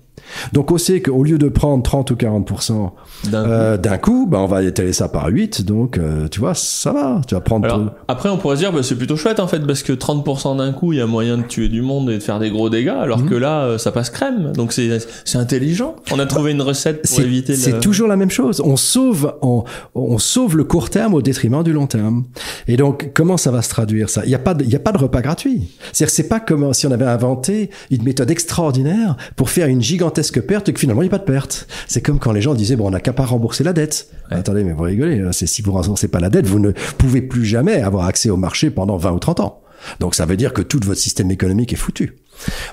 Donc 0.53 0.71
on 0.71 0.79
sait 0.79 1.01
qu'au 1.01 1.23
lieu 1.23 1.39
de 1.39 1.49
prendre 1.49 1.83
30 1.83 2.11
ou 2.11 2.15
40% 2.15 2.91
euh, 3.33 3.77
d'un 3.77 3.99
coup, 3.99 4.27
bah, 4.29 4.39
on 4.41 4.47
va 4.47 4.63
étaler 4.63 4.93
ça 4.93 5.09
par 5.09 5.29
8, 5.29 5.65
donc 5.65 5.99
euh, 5.99 6.29
tu 6.29 6.41
vois, 6.41 6.55
ça 6.55 6.93
va, 6.93 7.21
tu 7.27 7.35
vas 7.35 7.41
prendre... 7.41 7.95
Après 8.09 8.29
on 8.29 8.37
pourrait 8.37 8.57
se 8.57 8.61
dire, 8.61 8.73
bah, 8.73 8.83
c'est 8.83 8.97
plutôt 8.97 9.17
chouette 9.17 9.41
en 9.41 9.47
fait, 9.47 9.61
parce 9.61 9.83
que 9.83 9.93
30% 9.93 10.59
d'un 10.59 10.73
coup, 10.73 10.93
il 10.93 10.99
y 10.99 11.01
a 11.01 11.07
moyen 11.07 11.39
de 11.39 11.43
tuer 11.43 11.69
du 11.69 11.83
monde 11.83 12.11
et 12.11 12.19
de 12.19 12.23
faire 12.23 12.39
des 12.39 12.51
gros 12.51 12.71
dégâts, 12.71 12.89
alors 12.89 13.21
mhm. 13.21 13.29
que 13.29 13.35
là, 13.35 13.63
euh, 13.63 13.79
ça 13.79 13.93
passe 13.93 14.11
crème, 14.11 14.53
donc 14.53 14.73
c'est 14.73 15.01
intelligent. 15.35 15.97
On 16.13 16.19
a 16.19 16.27
trouvé 16.27 16.53
une 16.53 16.63
recette 16.63 17.07
pour 17.09 17.21
éviter... 17.21 17.55
C'est 17.55 17.81
toujours 17.81 18.09
la 18.09 18.17
même 18.17 18.31
chose, 18.31 18.61
on 18.65 18.77
sauve, 18.77 19.35
on, 19.43 19.65
on 19.95 20.19
sauve 20.19 20.57
le 20.57 20.65
court 20.65 20.91
terme 20.91 21.15
au 21.15 21.23
détriment 21.23 21.63
du 21.63 21.73
long 21.73 21.87
terme. 21.87 22.25
Et 22.69 22.77
donc, 22.77 23.11
comment 23.15 23.37
ça 23.37 23.51
va 23.51 23.63
se 23.63 23.69
traduire 23.69 24.09
ça? 24.09 24.23
Il 24.25 24.29
n'y 24.29 24.35
a, 24.35 24.39
pas 24.39 24.55
de, 24.55 24.65
il 24.65 24.71
y 24.71 24.77
a 24.77 24.81
pas 24.81 24.93
de 24.93 24.99
repas 24.99 25.21
gratuit. 25.21 25.69
C'est-à-dire 25.93 26.15
c'est 26.15 26.29
pas 26.29 26.41
comme 26.41 26.73
si 26.75 26.87
on 26.87 26.91
avait 26.91 27.05
inventé 27.05 27.71
une 27.91 28.03
méthode 28.03 28.31
extraordinaire 28.31 29.17
pour 29.37 29.51
faire 29.51 29.69
une 29.69 29.83
gigantesque 29.83 30.06
gigantesque 30.07 30.41
perte 30.41 30.69
et 30.69 30.73
que 30.73 30.81
finalement 30.81 31.03
il 31.03 31.07
n'y 31.07 31.15
a 31.15 31.19
pas 31.19 31.25
de 31.25 31.25
perte. 31.25 31.67
C'est 31.89 32.01
comme 32.01 32.19
quand 32.19 32.33
les 32.33 32.41
gens 32.41 32.55
disaient 32.55 32.77
bon 32.77 32.87
on 32.87 32.91
n'a 32.91 33.01
qu'à 33.01 33.13
pas 33.13 33.25
rembourser 33.25 33.65
la 33.65 33.73
dette. 33.73 34.11
Attendez 34.31 34.65
mais 34.65 34.73
vous 34.73 34.85
rigolez, 34.85 35.21
hein, 35.21 35.33
c'est 35.33 35.47
si 35.47 35.63
vous 35.63 35.73
remboursez 35.73 36.09
pas 36.09 36.21
la 36.21 36.31
dette, 36.31 36.47
vous 36.47 36.61
ne 36.61 36.71
pouvez 36.99 37.23
plus 37.23 37.45
jamais 37.45 37.83
avoir 37.83 38.07
accès 38.07 38.31
au 38.31 38.37
marché 38.37 38.71
pendant 38.71 38.97
20 38.97 39.13
ou 39.13 39.19
30 39.19 39.41
ans. 39.41 39.63
Donc 40.01 40.15
ça 40.15 40.27
veut 40.27 40.37
dire 40.37 40.53
que 40.53 40.63
tout 40.63 40.81
votre 40.85 41.01
système 41.01 41.31
économique 41.31 41.73
est 41.73 41.77
foutu. 41.77 42.17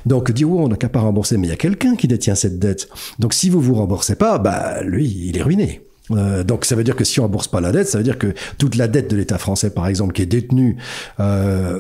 Donc 0.06 0.32
dire 0.32 0.50
oui, 0.50 0.60
on 0.60 0.68
n'a 0.68 0.76
qu'à 0.76 0.90
pas 0.90 1.00
rembourser, 1.00 1.38
mais 1.38 1.48
il 1.48 1.50
y 1.50 1.54
a 1.54 1.58
quelqu'un 1.58 1.96
qui 1.96 2.08
détient 2.08 2.36
cette 2.36 2.60
dette. 2.60 2.90
Donc 3.20 3.34
si 3.34 3.50
vous 3.50 3.62
vous 3.62 3.76
remboursez 3.76 4.16
pas, 4.16 4.38
bah 4.38 4.82
lui 4.84 5.08
il 5.08 5.38
est 5.38 5.44
ruiné. 5.44 5.82
Euh, 6.12 6.44
donc 6.44 6.66
ça 6.66 6.76
veut 6.76 6.84
dire 6.84 6.96
que 6.96 7.04
si 7.04 7.20
on 7.20 7.24
rembourse 7.24 7.48
pas 7.48 7.62
la 7.62 7.72
dette, 7.72 7.88
ça 7.88 7.98
veut 7.98 8.04
dire 8.04 8.18
que 8.18 8.34
toute 8.58 8.76
la 8.76 8.88
dette 8.88 9.10
de 9.10 9.16
l'État 9.16 9.38
français, 9.38 9.70
par 9.70 9.88
exemple, 9.88 10.14
qui 10.14 10.22
est 10.22 10.28
détenue 10.28 10.78
euh, 11.20 11.80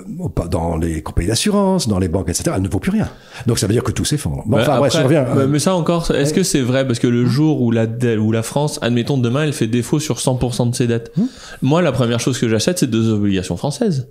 dans 0.50 0.77
les 0.77 1.01
compagnies 1.01 1.27
d'assurance, 1.27 1.88
dans 1.88 2.00
les 2.00 2.08
banques, 2.08 2.30
etc., 2.30 2.51
elle 2.56 2.62
ne 2.62 2.70
vaut 2.70 2.80
plus 2.80 2.92
rien. 2.92 3.10
Donc 3.48 3.60
ça 3.60 3.68
veut 3.68 3.74
dire 3.74 3.84
que 3.84 3.92
tout 3.92 4.06
s'effondre. 4.06 4.44
Bon, 4.46 4.60
enfin, 4.60 4.82
je 4.89 4.98
reviens. 4.98 5.25
mais 5.48 5.60
ça 5.60 5.75
encore, 5.75 6.10
est-ce 6.12 6.34
que 6.34 6.44
c'est 6.44 6.62
vrai? 6.62 6.88
Parce 6.88 7.00
que 7.00 7.08
le 7.08 7.25
jour 7.25 7.62
où 7.62 7.72
la, 7.72 7.86
où 8.18 8.32
la 8.32 8.44
France, 8.44 8.80
admettons 8.82 9.18
demain, 9.18 9.44
elle 9.44 9.53
fait 9.53 9.68
défaut 9.68 10.00
sur 10.00 10.18
100% 10.18 10.70
de 10.70 10.75
ses 10.75 10.88
dettes, 10.88 11.12
hmm. 11.18 11.25
moi, 11.62 11.82
la 11.82 11.92
première 11.92 12.20
chose 12.20 12.39
que 12.39 12.48
j'achète, 12.48 12.80
c'est 12.80 12.89
deux 12.89 13.12
obligations 13.12 13.58
françaises. 13.58 14.08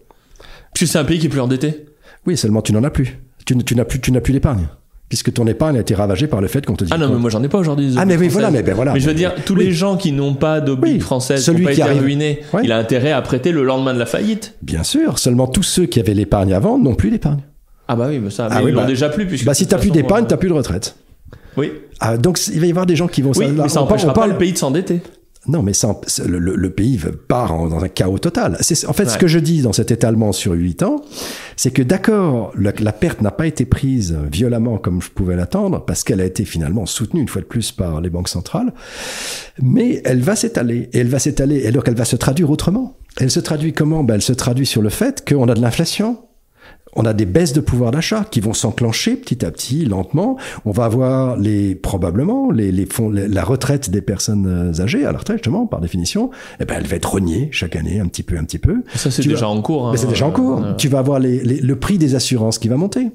Puisque 0.75 0.92
c'est 0.92 0.99
un 0.99 1.04
pays 1.04 1.19
qui 1.19 1.26
est 1.26 1.31
plus 1.31 1.40
endetté. 1.40 1.87
Oui, 2.26 2.37
seulement 2.37 2.62
tu 2.62 2.73
n'en 2.73 2.85
as 2.85 2.90
plus. 2.90 3.19
Tu, 3.45 3.57
tu 3.64 3.75
n'as 3.75 3.85
plus, 3.85 4.00
tu 4.00 4.12
n'as 4.12 4.21
plus 4.21 4.33
d'épargne 4.33 4.69
puisque 5.12 5.31
ton 5.31 5.47
épargne 5.47 5.76
a 5.76 5.81
été 5.81 5.95
ravagée 5.95 6.26
par 6.26 6.40
le 6.40 6.49
fait 6.49 6.64
qu'on 6.64 6.75
te 6.75 6.85
dit. 6.85 6.90
Ah 6.90 6.97
non, 6.97 7.11
mais 7.11 7.19
moi 7.19 7.28
j'en 7.28 7.42
ai 7.42 7.49
pas 7.49 7.59
aujourd'hui. 7.59 7.97
Ah 7.99 8.07
mais 8.07 8.16
oui, 8.16 8.28
voilà, 8.28 8.50
mais 8.50 8.62
ben 8.62 8.75
voilà. 8.75 8.95
Mais 8.95 9.00
je 9.00 9.07
veux 9.07 9.12
dire, 9.12 9.35
tous 9.45 9.54
les 9.54 9.71
gens 9.71 9.99
qui 9.99 10.11
n'ont 10.11 10.33
pas 10.33 10.62
d'obligation 10.62 11.04
française, 11.04 11.45
celui 11.45 11.66
qui, 11.66 11.81
pas 11.81 11.90
été 11.90 12.00
ruinés, 12.00 12.40
il 12.62 12.73
a 12.73 12.78
intérêt 12.78 13.12
à 13.12 13.21
prêter 13.21 13.52
le 13.52 13.62
lendemain 13.62 13.92
de 13.92 13.99
la 13.99 14.07
faillite. 14.07 14.54
Bien 14.62 14.83
sûr, 14.83 15.19
seulement 15.19 15.47
tous 15.47 15.64
ceux 15.64 15.85
qui 15.85 16.00
avaient 16.00 16.14
l'épargne 16.14 16.54
avant 16.54 16.78
n'ont 16.78 16.95
plus 16.95 17.11
d'épargne. 17.11 17.40
Ah 17.88 17.95
bah 17.95 18.07
oui, 18.09 18.21
mais 18.21 18.31
ça, 18.31 18.49
ah 18.50 18.62
ils 18.66 18.75
bah, 18.75 18.87
déjà 18.87 19.11
plus. 19.11 19.26
Puisque 19.26 19.45
bah 19.45 19.52
si 19.52 19.66
t'as 19.66 19.76
plus 19.76 19.90
d'épargne, 19.90 20.25
t'as 20.26 20.38
plus 20.38 20.49
de 20.49 20.54
retraite. 20.54 20.97
Oui. 21.59 21.73
Ah, 22.00 22.16
donc 22.16 22.40
il 22.47 22.59
va 22.59 22.66
y 22.66 22.71
avoir 22.71 22.87
des 22.87 22.97
gens 22.97 23.07
qui 23.07 23.21
vont. 23.21 23.33
Oui, 23.37 23.49
mais 23.54 23.69
ça 23.69 23.81
n'empêchera 23.81 24.14
pas 24.14 24.26
le 24.26 24.38
pays 24.38 24.54
de 24.54 24.59
s'endetter. 24.59 25.02
Non, 25.49 25.62
mais 25.62 25.72
ça, 25.72 26.00
le, 26.25 26.38
le, 26.38 26.70
pays 26.70 27.00
part 27.26 27.49
dans 27.68 27.82
un 27.82 27.88
chaos 27.88 28.18
total. 28.18 28.56
C'est 28.61 28.87
en 28.87 28.92
fait 28.92 29.06
ce 29.06 29.18
que 29.18 29.26
je 29.26 29.40
dis 29.40 29.62
dans 29.62 29.72
cet 29.72 29.90
étalement 29.90 30.30
sur 30.30 30.52
huit 30.52 30.84
ans, 30.84 31.02
c'est 31.56 31.72
que 31.72 31.82
d'accord, 31.82 32.52
la, 32.56 32.92
perte 32.92 33.22
n'a 33.22 33.32
pas 33.32 33.49
été 33.49 33.64
prise 33.64 34.16
violemment 34.30 34.78
comme 34.78 35.02
je 35.02 35.11
pouvais 35.11 35.34
l'attendre, 35.34 35.84
parce 35.84 36.04
qu'elle 36.04 36.20
a 36.20 36.25
été 36.25 36.44
finalement 36.44 36.87
soutenue 36.87 37.22
une 37.22 37.28
fois 37.28 37.42
de 37.42 37.46
plus 37.46 37.72
par 37.72 38.00
les 38.00 38.08
banques 38.08 38.28
centrales, 38.28 38.72
mais 39.61 40.00
elle 40.04 40.20
va 40.20 40.37
s'étaler 40.37 40.88
et 40.92 40.99
elle 40.99 41.08
va 41.08 41.18
s'étaler 41.18 41.66
et 41.66 41.72
donc 41.72 41.88
elle 41.88 41.96
va 41.96 42.04
se 42.04 42.16
traduire 42.16 42.49
autrement. 42.49 42.96
Elle 43.16 43.30
se 43.30 43.40
traduit 43.40 43.72
comment? 43.72 44.04
Ben, 44.04 44.14
elle 44.14 44.22
se 44.22 44.32
traduit 44.32 44.66
sur 44.66 44.80
le 44.80 44.90
fait 44.90 45.28
qu'on 45.28 45.49
a 45.49 45.54
de 45.54 45.61
l'inflation 45.61 46.18
on 46.94 47.04
a 47.04 47.12
des 47.12 47.26
baisses 47.26 47.52
de 47.52 47.61
pouvoir 47.61 47.90
d'achat 47.90 48.25
qui 48.30 48.40
vont 48.40 48.52
s'enclencher 48.52 49.16
petit 49.16 49.44
à 49.44 49.50
petit, 49.50 49.84
lentement. 49.84 50.37
On 50.64 50.70
va 50.70 50.84
avoir 50.84 51.37
les 51.37 51.75
probablement 51.75 52.50
les, 52.50 52.72
les 52.72 52.87
fonds, 52.87 53.11
la 53.11 53.44
retraite 53.44 53.90
des 53.90 54.02
personnes 54.02 54.72
âgées 54.80 55.04
à 55.06 55.12
la 55.12 55.18
retraite 55.18 55.38
justement 55.38 55.66
par 55.66 55.80
définition. 55.80 56.30
Eh 56.61 56.64
ben 56.64 56.76
elle 56.78 56.87
va 56.87 56.96
être 56.96 57.12
reniée 57.12 57.49
chaque 57.50 57.76
année 57.76 58.00
un 58.00 58.06
petit 58.06 58.22
peu, 58.22 58.37
un 58.37 58.44
petit 58.44 58.58
peu. 58.58 58.82
Ça 58.94 59.11
c'est 59.11 59.26
déjà 59.26 59.49
en 59.49 59.61
cours. 59.62 59.88
Hein, 59.88 59.94
c'est 59.96 60.08
déjà 60.08 60.26
en 60.26 60.30
cours. 60.30 60.62
Tu 60.76 60.88
vas 60.88 60.99
avoir 60.99 61.18
les, 61.18 61.42
le 61.42 61.76
prix 61.76 61.99
des 61.99 62.14
assurances 62.14 62.58
qui 62.58 62.68
va 62.68 62.76
monter. 62.76 63.08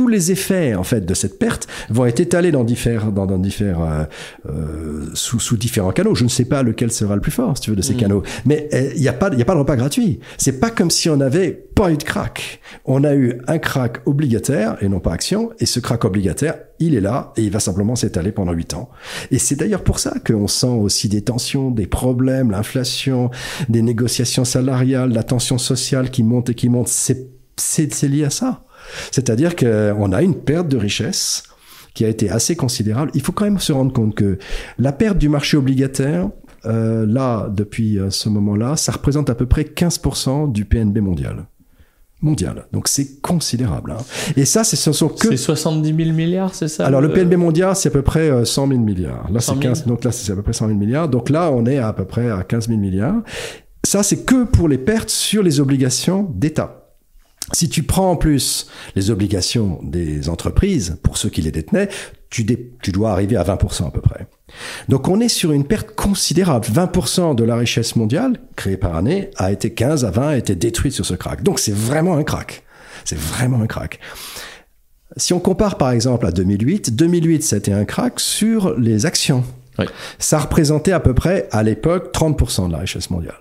Tous 0.00 0.08
les 0.08 0.32
effets 0.32 0.74
en 0.74 0.82
fait 0.82 1.04
de 1.04 1.12
cette 1.12 1.38
perte 1.38 1.68
vont 1.90 2.06
être 2.06 2.20
étalés 2.20 2.52
dans 2.52 2.64
différents, 2.64 3.10
dans, 3.10 3.26
dans 3.26 3.36
différents, 3.36 3.90
euh, 3.90 4.04
euh, 4.48 5.10
sous, 5.12 5.38
sous, 5.38 5.58
différents 5.58 5.92
canaux. 5.92 6.14
Je 6.14 6.24
ne 6.24 6.30
sais 6.30 6.46
pas 6.46 6.62
lequel 6.62 6.90
sera 6.90 7.16
le 7.16 7.20
plus 7.20 7.30
fort, 7.30 7.54
si 7.58 7.64
tu 7.64 7.70
veux, 7.70 7.76
de 7.76 7.82
ces 7.82 7.92
mm. 7.92 7.98
canaux. 7.98 8.22
Mais 8.46 8.66
euh, 8.72 8.92
il 8.94 9.02
n'y 9.02 9.08
a 9.08 9.12
pas, 9.12 9.28
il 9.30 9.38
y 9.38 9.42
a 9.42 9.44
pas 9.44 9.52
de 9.52 9.58
repas 9.58 9.76
gratuit. 9.76 10.18
C'est 10.38 10.58
pas 10.58 10.70
comme 10.70 10.90
si 10.90 11.10
on 11.10 11.20
avait 11.20 11.50
pas 11.50 11.92
eu 11.92 11.98
de 11.98 12.02
crack. 12.02 12.60
On 12.86 13.04
a 13.04 13.14
eu 13.14 13.42
un 13.46 13.58
crack 13.58 14.00
obligataire 14.06 14.78
et 14.80 14.88
non 14.88 15.00
pas 15.00 15.12
action. 15.12 15.50
Et 15.58 15.66
ce 15.66 15.80
crack 15.80 16.02
obligataire, 16.06 16.54
il 16.78 16.94
est 16.94 17.02
là 17.02 17.34
et 17.36 17.42
il 17.42 17.50
va 17.50 17.60
simplement 17.60 17.94
s'étaler 17.94 18.32
pendant 18.32 18.52
huit 18.52 18.72
ans. 18.72 18.88
Et 19.30 19.38
c'est 19.38 19.56
d'ailleurs 19.56 19.84
pour 19.84 19.98
ça 19.98 20.14
qu'on 20.26 20.48
sent 20.48 20.66
aussi 20.66 21.10
des 21.10 21.20
tensions, 21.20 21.70
des 21.70 21.86
problèmes, 21.86 22.52
l'inflation, 22.52 23.30
des 23.68 23.82
négociations 23.82 24.46
salariales, 24.46 25.12
la 25.12 25.24
tension 25.24 25.58
sociale 25.58 26.08
qui 26.08 26.22
monte 26.22 26.48
et 26.48 26.54
qui 26.54 26.70
monte. 26.70 26.88
C'est 26.88 27.28
c'est 27.60 28.08
lié 28.08 28.24
à 28.24 28.30
ça. 28.30 28.64
C'est-à-dire 29.10 29.56
qu'on 29.56 30.12
a 30.12 30.22
une 30.22 30.34
perte 30.34 30.68
de 30.68 30.76
richesse 30.76 31.44
qui 31.94 32.04
a 32.04 32.08
été 32.08 32.30
assez 32.30 32.56
considérable. 32.56 33.10
Il 33.14 33.22
faut 33.22 33.32
quand 33.32 33.44
même 33.44 33.58
se 33.58 33.72
rendre 33.72 33.92
compte 33.92 34.14
que 34.14 34.38
la 34.78 34.92
perte 34.92 35.18
du 35.18 35.28
marché 35.28 35.56
obligataire, 35.56 36.28
euh, 36.66 37.06
là, 37.06 37.48
depuis 37.50 37.98
euh, 37.98 38.10
ce 38.10 38.28
moment-là, 38.28 38.76
ça 38.76 38.92
représente 38.92 39.30
à 39.30 39.34
peu 39.34 39.46
près 39.46 39.62
15% 39.62 40.52
du 40.52 40.64
PNB 40.64 40.98
mondial 40.98 41.46
mondial. 42.22 42.66
Donc 42.72 42.88
c'est 42.88 43.20
considérable. 43.22 43.92
Hein. 43.92 44.02
Et 44.36 44.44
ça, 44.44 44.64
ce 44.64 44.92
sont 44.92 45.08
que... 45.08 45.28
C'est 45.28 45.36
70 45.36 46.04
000 46.04 46.14
milliards, 46.14 46.54
c'est 46.54 46.68
ça 46.68 46.86
Alors 46.86 47.00
le 47.00 47.10
PNB 47.10 47.34
mondial, 47.36 47.74
c'est 47.74 47.88
à 47.88 47.92
peu 47.92 48.02
près 48.02 48.44
100 48.44 48.62
euh, 48.62 48.68
000 48.68 48.80
milliards. 48.80 49.30
Là, 49.32 49.40
c'est 49.40 49.58
15... 49.58 49.86
Donc 49.86 50.04
là, 50.04 50.12
c'est 50.12 50.32
à 50.32 50.36
peu 50.36 50.42
près 50.42 50.52
100 50.52 50.66
000 50.66 50.78
milliards. 50.78 51.08
Donc 51.08 51.30
là, 51.30 51.50
on 51.50 51.64
est 51.66 51.78
à, 51.78 51.88
à 51.88 51.92
peu 51.92 52.04
près 52.04 52.30
à 52.30 52.42
15 52.42 52.68
000 52.68 52.78
milliards. 52.78 53.22
Ça, 53.84 54.02
c'est 54.02 54.24
que 54.24 54.44
pour 54.44 54.68
les 54.68 54.78
pertes 54.78 55.08
sur 55.08 55.42
les 55.42 55.60
obligations 55.60 56.30
d'État. 56.34 56.79
Si 57.52 57.68
tu 57.68 57.82
prends 57.82 58.10
en 58.10 58.16
plus 58.16 58.68
les 58.94 59.10
obligations 59.10 59.80
des 59.82 60.28
entreprises, 60.28 60.98
pour 61.02 61.16
ceux 61.16 61.28
qui 61.28 61.42
les 61.42 61.50
détenaient, 61.50 61.88
tu, 62.30 62.46
tu 62.80 62.92
dois 62.92 63.10
arriver 63.10 63.36
à 63.36 63.42
20% 63.42 63.88
à 63.88 63.90
peu 63.90 64.00
près. 64.00 64.26
Donc 64.88 65.08
on 65.08 65.20
est 65.20 65.28
sur 65.28 65.52
une 65.52 65.64
perte 65.64 65.94
considérable. 65.94 66.66
20% 66.66 67.34
de 67.34 67.44
la 67.44 67.56
richesse 67.56 67.96
mondiale 67.96 68.38
créée 68.56 68.76
par 68.76 68.96
année 68.96 69.30
a 69.36 69.52
été 69.52 69.70
15 69.72 70.04
à 70.04 70.10
20 70.10 70.28
a 70.28 70.36
été 70.36 70.54
détruite 70.54 70.92
sur 70.92 71.06
ce 71.06 71.14
crack. 71.14 71.42
Donc 71.42 71.58
c'est 71.58 71.74
vraiment 71.74 72.16
un 72.16 72.24
crack. 72.24 72.62
C'est 73.04 73.18
vraiment 73.18 73.60
un 73.60 73.66
crack. 73.66 73.98
Si 75.16 75.32
on 75.32 75.40
compare 75.40 75.76
par 75.76 75.90
exemple 75.90 76.26
à 76.26 76.30
2008, 76.30 76.94
2008 76.94 77.42
c'était 77.42 77.72
un 77.72 77.84
crack 77.84 78.20
sur 78.20 78.78
les 78.78 79.06
actions. 79.06 79.44
Ça 80.18 80.38
représentait 80.38 80.92
à 80.92 81.00
peu 81.00 81.14
près 81.14 81.48
à 81.52 81.62
l'époque 81.62 82.12
30% 82.14 82.68
de 82.68 82.72
la 82.72 82.78
richesse 82.80 83.08
mondiale. 83.08 83.38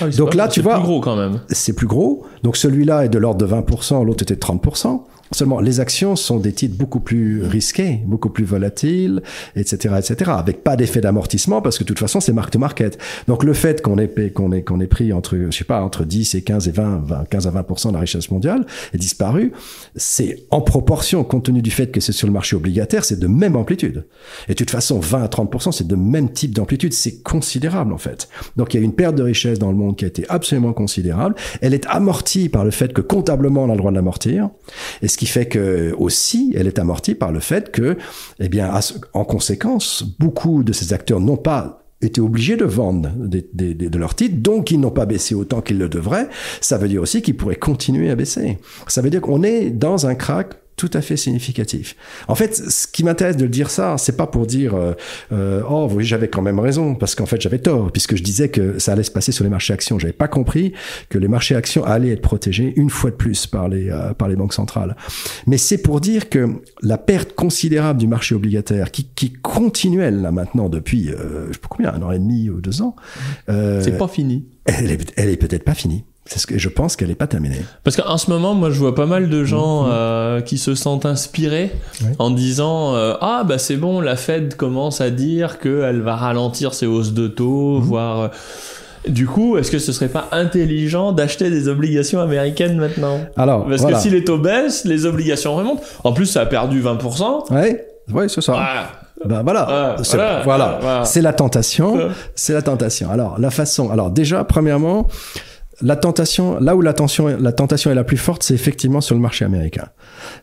Ah 0.00 0.08
Donc 0.08 0.34
là, 0.34 0.48
tu 0.48 0.60
vois, 0.60 0.74
c'est 0.74 0.78
plus 0.80 0.86
gros 0.86 1.00
quand 1.00 1.16
même. 1.16 1.40
C'est 1.48 1.72
plus 1.72 1.86
gros. 1.86 2.26
Donc 2.42 2.56
celui-là 2.56 3.04
est 3.04 3.08
de 3.08 3.18
l'ordre 3.18 3.46
de 3.46 3.52
20%, 3.52 4.04
l'autre 4.04 4.22
était 4.22 4.34
de 4.34 4.40
30%. 4.40 5.02
Seulement, 5.32 5.60
les 5.60 5.80
actions 5.80 6.16
sont 6.16 6.38
des 6.38 6.52
titres 6.52 6.76
beaucoup 6.76 7.00
plus 7.00 7.42
risqués, 7.42 8.00
beaucoup 8.06 8.30
plus 8.30 8.44
volatiles, 8.44 9.22
etc., 9.56 9.94
etc., 9.98 10.30
avec 10.34 10.64
pas 10.64 10.76
d'effet 10.76 11.00
d'amortissement 11.00 11.60
parce 11.62 11.78
que 11.78 11.84
de 11.84 11.88
toute 11.88 11.98
façon, 11.98 12.20
c'est 12.20 12.32
mark 12.32 12.50
to 12.50 12.58
market. 12.58 12.98
Donc, 13.26 13.44
le 13.44 13.52
fait 13.52 13.82
qu'on 13.82 13.98
ait, 13.98 14.08
qu'on 14.30 14.52
ait, 14.52 14.62
qu'on 14.62 14.80
ait 14.80 14.86
pris 14.86 15.12
entre, 15.12 15.36
je 15.50 15.56
sais 15.56 15.64
pas, 15.64 15.82
entre 15.82 16.04
10 16.04 16.34
et 16.34 16.42
15 16.42 16.68
et 16.68 16.72
20, 16.72 17.02
20 17.04 17.24
15 17.28 17.46
à 17.46 17.50
20% 17.50 17.88
de 17.88 17.92
la 17.94 18.00
richesse 18.00 18.30
mondiale 18.30 18.64
est 18.94 18.98
disparu, 18.98 19.52
c'est 19.96 20.44
en 20.50 20.60
proportion, 20.60 21.24
compte 21.24 21.44
tenu 21.44 21.62
du 21.62 21.70
fait 21.70 21.88
que 21.88 22.00
c'est 22.00 22.12
sur 22.12 22.26
le 22.26 22.32
marché 22.32 22.56
obligataire, 22.56 23.04
c'est 23.04 23.18
de 23.18 23.26
même 23.26 23.56
amplitude. 23.56 24.06
Et 24.48 24.52
de 24.52 24.56
toute 24.56 24.70
façon, 24.70 24.98
20 24.98 25.22
à 25.22 25.26
30%, 25.26 25.72
c'est 25.72 25.86
de 25.86 25.96
même 25.96 26.32
type 26.32 26.54
d'amplitude. 26.54 26.92
C'est 26.92 27.22
considérable, 27.22 27.92
en 27.92 27.98
fait. 27.98 28.28
Donc, 28.56 28.74
il 28.74 28.78
y 28.78 28.80
a 28.80 28.84
une 28.84 28.94
perte 28.94 29.14
de 29.14 29.22
richesse 29.22 29.58
dans 29.58 29.70
le 29.70 29.76
monde 29.76 29.96
qui 29.96 30.04
a 30.04 30.08
été 30.08 30.24
absolument 30.28 30.72
considérable. 30.72 31.34
Elle 31.60 31.74
est 31.74 31.86
amortie 31.86 32.48
par 32.48 32.64
le 32.64 32.70
fait 32.70 32.92
que 32.92 33.00
comptablement, 33.00 33.64
on 33.64 33.70
a 33.70 33.72
le 33.72 33.78
droit 33.78 33.90
de 33.90 33.96
l'amortir. 33.96 34.50
Qui 35.18 35.26
fait 35.26 35.46
que 35.46 35.92
aussi, 35.98 36.52
elle 36.56 36.68
est 36.68 36.78
amortie 36.78 37.16
par 37.16 37.32
le 37.32 37.40
fait 37.40 37.72
que, 37.72 37.98
eh 38.38 38.48
bien, 38.48 38.70
en 39.12 39.24
conséquence, 39.24 40.04
beaucoup 40.20 40.62
de 40.62 40.72
ces 40.72 40.92
acteurs 40.92 41.18
n'ont 41.18 41.36
pas 41.36 41.82
été 42.00 42.20
obligés 42.20 42.56
de 42.56 42.64
vendre 42.64 43.10
de 43.18 43.98
leurs 43.98 44.14
titres, 44.14 44.36
donc 44.36 44.70
ils 44.70 44.78
n'ont 44.78 44.92
pas 44.92 45.06
baissé 45.06 45.34
autant 45.34 45.60
qu'ils 45.60 45.78
le 45.78 45.88
devraient. 45.88 46.28
Ça 46.60 46.78
veut 46.78 46.86
dire 46.86 47.02
aussi 47.02 47.20
qu'ils 47.20 47.36
pourraient 47.36 47.56
continuer 47.56 48.10
à 48.10 48.14
baisser. 48.14 48.58
Ça 48.86 49.02
veut 49.02 49.10
dire 49.10 49.20
qu'on 49.20 49.42
est 49.42 49.70
dans 49.70 50.06
un 50.06 50.14
crack 50.14 50.54
tout 50.78 50.90
à 50.94 51.02
fait 51.02 51.16
significatif. 51.16 51.96
En 52.28 52.36
fait, 52.36 52.54
ce 52.54 52.86
qui 52.86 53.02
m'intéresse 53.02 53.36
de 53.36 53.42
le 53.42 53.50
dire 53.50 53.68
ça, 53.68 53.96
c'est 53.98 54.16
pas 54.16 54.28
pour 54.28 54.46
dire 54.46 54.74
euh, 54.74 54.94
euh, 55.32 55.60
oh 55.68 55.90
oui 55.92 56.04
j'avais 56.04 56.28
quand 56.28 56.40
même 56.40 56.60
raison 56.60 56.94
parce 56.94 57.16
qu'en 57.16 57.26
fait 57.26 57.40
j'avais 57.40 57.58
tort 57.58 57.90
puisque 57.90 58.14
je 58.14 58.22
disais 58.22 58.48
que 58.48 58.78
ça 58.78 58.92
allait 58.92 59.02
se 59.02 59.10
passer 59.10 59.32
sur 59.32 59.44
les 59.44 59.50
marchés 59.50 59.74
actions. 59.74 59.98
J'avais 59.98 60.12
pas 60.12 60.28
compris 60.28 60.72
que 61.08 61.18
les 61.18 61.26
marchés 61.26 61.56
actions 61.56 61.84
allaient 61.84 62.12
être 62.12 62.22
protégés 62.22 62.72
une 62.76 62.90
fois 62.90 63.10
de 63.10 63.16
plus 63.16 63.46
par 63.46 63.68
les 63.68 63.90
euh, 63.90 64.14
par 64.14 64.28
les 64.28 64.36
banques 64.36 64.54
centrales. 64.54 64.96
Mais 65.48 65.58
c'est 65.58 65.78
pour 65.78 66.00
dire 66.00 66.28
que 66.28 66.46
la 66.80 66.96
perte 66.96 67.34
considérable 67.34 67.98
du 67.98 68.06
marché 68.06 68.36
obligataire 68.36 68.92
qui 68.92 69.08
qui 69.16 69.32
continuelle 69.32 70.22
là 70.22 70.30
maintenant 70.30 70.68
depuis 70.68 71.08
je 71.08 71.52
sais 71.52 71.58
pas 71.58 71.68
combien 71.68 71.92
un 71.92 72.02
an 72.02 72.12
et 72.12 72.20
demi 72.20 72.48
ou 72.50 72.60
deux 72.60 72.82
ans. 72.82 72.94
c'est 73.48 73.98
pas 73.98 74.08
fini. 74.08 74.46
Elle 74.64 74.90
est, 74.92 75.12
elle 75.16 75.30
est 75.30 75.36
peut-être 75.36 75.64
pas 75.64 75.74
finie. 75.74 76.04
C'est 76.28 76.38
ce 76.38 76.46
que 76.46 76.58
je 76.58 76.68
pense 76.68 76.94
qu'elle 76.94 77.08
n'est 77.08 77.14
pas 77.14 77.26
terminée. 77.26 77.62
Parce 77.84 77.96
qu'en 77.96 78.18
ce 78.18 78.30
moment, 78.30 78.52
moi, 78.52 78.70
je 78.70 78.78
vois 78.78 78.94
pas 78.94 79.06
mal 79.06 79.30
de 79.30 79.44
gens 79.44 79.84
mm-hmm. 79.84 79.90
euh, 79.90 80.40
qui 80.42 80.58
se 80.58 80.74
sentent 80.74 81.06
inspirés 81.06 81.72
en 82.18 82.30
disant 82.30 82.94
euh, 82.94 83.14
ah 83.22 83.44
bah 83.48 83.56
c'est 83.56 83.76
bon, 83.76 84.00
la 84.00 84.14
Fed 84.14 84.54
commence 84.54 85.00
à 85.00 85.08
dire 85.08 85.58
qu'elle 85.58 86.02
va 86.02 86.16
ralentir 86.16 86.74
ses 86.74 86.84
hausses 86.84 87.14
de 87.14 87.28
taux, 87.28 87.78
mm-hmm. 87.78 87.82
voire 87.82 88.20
euh, 88.20 88.28
du 89.08 89.26
coup, 89.26 89.56
est-ce 89.56 89.70
que 89.70 89.78
ce 89.78 89.90
serait 89.90 90.08
pas 90.08 90.28
intelligent 90.32 91.12
d'acheter 91.12 91.48
des 91.48 91.66
obligations 91.68 92.20
américaines 92.20 92.76
maintenant? 92.76 93.20
Alors, 93.38 93.66
parce 93.66 93.86
que 93.86 93.96
si 93.96 94.10
les 94.10 94.22
taux 94.22 94.38
baissent, 94.38 94.84
les 94.84 95.06
obligations 95.06 95.56
remontent. 95.56 95.82
En 96.04 96.12
plus, 96.12 96.26
ça 96.26 96.42
a 96.42 96.46
perdu 96.46 96.82
20%. 96.82 97.54
Ouais, 97.54 97.86
ouais, 98.12 98.28
c'est 98.28 98.42
ça. 98.42 98.90
Ben 99.24 99.42
voilà, 99.42 99.96
voilà, 100.44 100.78
voilà. 100.80 101.04
c'est 101.04 101.22
la 101.22 101.32
tentation, 101.32 102.10
c'est 102.36 102.52
la 102.52 102.62
tentation. 102.62 103.10
Alors 103.10 103.36
la 103.40 103.50
façon, 103.50 103.90
alors 103.90 104.10
déjà 104.10 104.44
premièrement, 104.44 105.08
la 105.80 105.96
tentation, 105.96 106.58
là 106.58 106.74
où 106.74 106.80
la 106.80 106.92
tentation, 106.92 107.26
la 107.26 107.52
tentation 107.52 107.90
est 107.90 107.94
la 107.94 108.04
plus 108.04 108.16
forte, 108.16 108.42
c'est 108.42 108.54
effectivement 108.54 109.00
sur 109.00 109.14
le 109.14 109.20
marché 109.20 109.44
américain. 109.44 109.88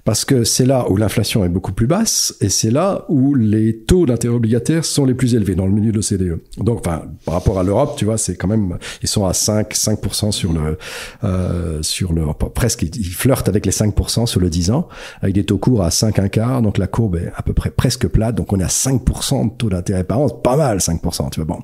Parce 0.05 0.23
que 0.23 0.43
c'est 0.43 0.65
là 0.65 0.85
où 0.89 0.97
l'inflation 0.97 1.43
est 1.43 1.49
beaucoup 1.49 1.73
plus 1.73 1.87
basse 1.87 2.35
et 2.39 2.49
c'est 2.49 2.71
là 2.71 3.05
où 3.09 3.35
les 3.35 3.77
taux 3.77 4.05
d'intérêt 4.05 4.35
obligataire 4.35 4.85
sont 4.85 5.05
les 5.05 5.13
plus 5.13 5.35
élevés 5.35 5.55
dans 5.55 5.65
le 5.65 5.73
milieu 5.73 5.91
de 5.91 5.97
l'OCDE. 5.97 6.39
Donc, 6.57 6.79
enfin, 6.79 7.03
par 7.25 7.33
rapport 7.33 7.59
à 7.59 7.63
l'Europe, 7.63 7.95
tu 7.97 8.05
vois, 8.05 8.17
c'est 8.17 8.35
quand 8.35 8.47
même, 8.47 8.77
ils 9.01 9.09
sont 9.09 9.25
à 9.25 9.33
5, 9.33 9.73
5% 9.73 10.31
sur 10.31 10.53
le, 10.53 10.77
euh, 11.23 11.81
sur 11.81 12.13
le, 12.13 12.25
presque, 12.53 12.83
ils 12.83 13.05
flirtent 13.05 13.49
avec 13.49 13.65
les 13.65 13.71
5% 13.71 14.27
sur 14.27 14.39
le 14.39 14.49
10 14.49 14.71
ans, 14.71 14.87
avec 15.21 15.35
des 15.35 15.43
taux 15.43 15.57
courts 15.57 15.83
à 15.83 15.91
5 15.91 16.19
un 16.19 16.29
quart. 16.29 16.61
Donc, 16.61 16.77
la 16.77 16.87
courbe 16.87 17.17
est 17.17 17.31
à 17.35 17.41
peu 17.41 17.53
près 17.53 17.71
presque 17.71 18.07
plate. 18.07 18.35
Donc, 18.35 18.53
on 18.53 18.59
est 18.59 18.63
à 18.63 18.67
5% 18.67 19.51
de 19.51 19.57
taux 19.57 19.69
d'intérêt 19.69 20.05
par 20.05 20.19
an. 20.19 20.29
Pas 20.29 20.55
mal, 20.55 20.77
5%, 20.77 21.29
tu 21.31 21.41
vois, 21.41 21.55
bon. 21.55 21.63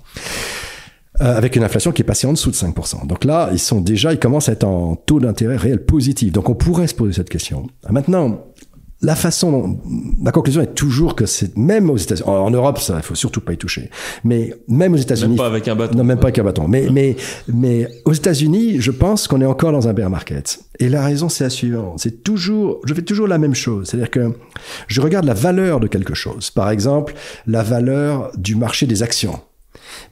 Euh, 1.22 1.38
avec 1.38 1.56
une 1.56 1.64
inflation 1.64 1.92
qui 1.92 2.02
est 2.02 2.06
passée 2.06 2.26
en 2.26 2.34
dessous 2.34 2.50
de 2.50 2.56
5%. 2.56 3.06
Donc 3.06 3.26
là, 3.26 3.50
ils 3.52 3.60
sont 3.60 3.80
déjà, 3.80 4.12
ils 4.12 4.18
commencent 4.18 4.50
à 4.50 4.54
être 4.54 4.64
en 4.64 4.96
taux 4.96 5.20
d'intérêt 5.20 5.56
réel 5.56 5.86
positif. 5.86 6.32
Donc 6.32 6.50
on 6.50 6.56
pourrait 6.56 6.88
se 6.88 6.96
poser 6.96 7.14
cette 7.14 7.30
question. 7.30 7.68
Maintenant, 7.92 8.48
la 9.04 9.16
façon, 9.16 9.80
la 10.24 10.32
conclusion 10.32 10.62
est 10.62 10.74
toujours 10.74 11.16
que 11.16 11.28
c'est 11.28 11.56
même 11.58 11.92
aux 11.92 11.98
États-Unis, 11.98 12.28
en, 12.28 12.50
Europe, 12.50 12.80
ça, 12.80 12.96
il 12.98 13.04
faut 13.04 13.14
surtout 13.14 13.42
pas 13.42 13.54
y 13.54 13.58
toucher. 13.58 13.92
Mais 14.24 14.56
même 14.68 14.94
aux 14.94 14.98
États-Unis, 14.98 15.30
même 15.30 15.38
pas 15.38 15.46
avec 15.46 15.68
un 15.68 15.76
bâton. 15.76 15.96
Non, 15.96 16.04
même 16.04 16.18
pas 16.18 16.28
avec 16.28 16.40
un 16.40 16.44
bâton. 16.44 16.68
Mais 16.68 16.88
mais 16.92 17.16
mais 17.48 17.88
aux 18.06 18.14
États-Unis, 18.14 18.80
je 18.80 18.92
pense 18.92 19.28
qu'on 19.28 19.42
est 19.42 19.46
encore 19.46 19.72
dans 19.72 19.88
un 19.88 19.94
bear 19.94 20.10
market. 20.10 20.60
Et 20.80 20.90
la 20.90 21.04
raison, 21.04 21.30
c'est 21.30 21.44
la 21.44 21.50
suivante. 21.52 22.00
C'est 22.00 22.24
toujours, 22.24 22.82
je 22.86 22.96
fais 22.96 23.04
toujours 23.04 23.28
la 23.28 23.38
même 23.38 23.56
chose. 23.56 23.90
C'est-à-dire 23.90 24.10
que 24.10 24.34
je 24.88 25.02
regarde 25.02 25.26
la 25.26 25.36
valeur 25.36 25.80
de 25.80 25.88
quelque 25.88 26.16
chose. 26.16 26.50
Par 26.50 26.72
exemple, 26.72 27.14
la 27.46 27.62
valeur 27.62 28.32
du 28.38 28.56
marché 28.56 28.88
des 28.88 29.04
actions. 29.04 29.40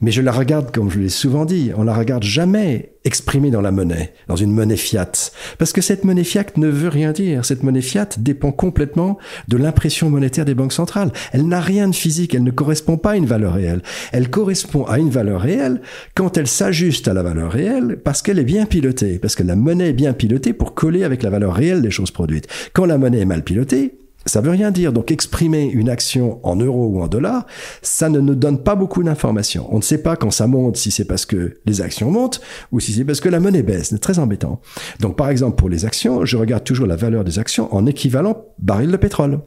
Mais 0.00 0.10
je 0.10 0.22
la 0.22 0.32
regarde, 0.32 0.70
comme 0.72 0.90
je 0.90 0.98
l'ai 0.98 1.08
souvent 1.08 1.44
dit, 1.44 1.72
on 1.76 1.82
la 1.82 1.94
regarde 1.94 2.22
jamais 2.22 2.92
exprimée 3.04 3.50
dans 3.50 3.60
la 3.60 3.70
monnaie, 3.70 4.12
dans 4.28 4.36
une 4.36 4.52
monnaie 4.52 4.76
fiat. 4.76 5.32
Parce 5.58 5.72
que 5.72 5.80
cette 5.80 6.04
monnaie 6.04 6.24
fiat 6.24 6.46
ne 6.56 6.68
veut 6.68 6.88
rien 6.88 7.12
dire. 7.12 7.44
Cette 7.44 7.62
monnaie 7.62 7.80
fiat 7.80 8.08
dépend 8.18 8.52
complètement 8.52 9.18
de 9.48 9.56
l'impression 9.56 10.10
monétaire 10.10 10.44
des 10.44 10.54
banques 10.54 10.72
centrales. 10.72 11.12
Elle 11.32 11.46
n'a 11.46 11.60
rien 11.60 11.88
de 11.88 11.94
physique, 11.94 12.34
elle 12.34 12.44
ne 12.44 12.50
correspond 12.50 12.98
pas 12.98 13.12
à 13.12 13.16
une 13.16 13.26
valeur 13.26 13.54
réelle. 13.54 13.82
Elle 14.12 14.28
correspond 14.28 14.84
à 14.84 14.98
une 14.98 15.10
valeur 15.10 15.40
réelle 15.40 15.80
quand 16.14 16.36
elle 16.36 16.46
s'ajuste 16.46 17.08
à 17.08 17.14
la 17.14 17.22
valeur 17.22 17.50
réelle 17.52 17.98
parce 18.04 18.22
qu'elle 18.22 18.38
est 18.38 18.44
bien 18.44 18.66
pilotée. 18.66 19.18
Parce 19.18 19.34
que 19.34 19.42
la 19.42 19.56
monnaie 19.56 19.90
est 19.90 19.94
bien 19.94 20.12
pilotée 20.12 20.52
pour 20.52 20.74
coller 20.74 21.04
avec 21.04 21.22
la 21.22 21.30
valeur 21.30 21.54
réelle 21.54 21.82
des 21.82 21.90
choses 21.90 22.10
produites. 22.10 22.48
Quand 22.72 22.84
la 22.84 22.98
monnaie 22.98 23.20
est 23.20 23.26
mal 23.26 23.44
pilotée, 23.44 23.99
Ça 24.26 24.40
veut 24.40 24.50
rien 24.50 24.70
dire. 24.70 24.92
Donc 24.92 25.10
exprimer 25.10 25.64
une 25.64 25.88
action 25.88 26.40
en 26.42 26.56
euros 26.56 26.88
ou 26.88 27.02
en 27.02 27.08
dollars, 27.08 27.46
ça 27.82 28.08
ne 28.08 28.20
nous 28.20 28.34
donne 28.34 28.62
pas 28.62 28.74
beaucoup 28.74 29.02
d'informations. 29.02 29.66
On 29.70 29.78
ne 29.78 29.82
sait 29.82 30.02
pas 30.02 30.16
quand 30.16 30.30
ça 30.30 30.46
monte 30.46 30.76
si 30.76 30.90
c'est 30.90 31.06
parce 31.06 31.26
que 31.26 31.58
les 31.64 31.80
actions 31.80 32.10
montent 32.10 32.40
ou 32.72 32.80
si 32.80 32.92
c'est 32.92 33.04
parce 33.04 33.20
que 33.20 33.28
la 33.28 33.40
monnaie 33.40 33.62
baisse. 33.62 33.88
C'est 33.90 33.98
très 33.98 34.18
embêtant. 34.18 34.60
Donc 35.00 35.16
par 35.16 35.30
exemple 35.30 35.56
pour 35.56 35.68
les 35.68 35.84
actions, 35.84 36.24
je 36.24 36.36
regarde 36.36 36.64
toujours 36.64 36.86
la 36.86 36.96
valeur 36.96 37.24
des 37.24 37.38
actions 37.38 37.74
en 37.74 37.86
équivalent 37.86 38.44
baril 38.58 38.90
de 38.90 38.96
pétrole. 38.96 39.40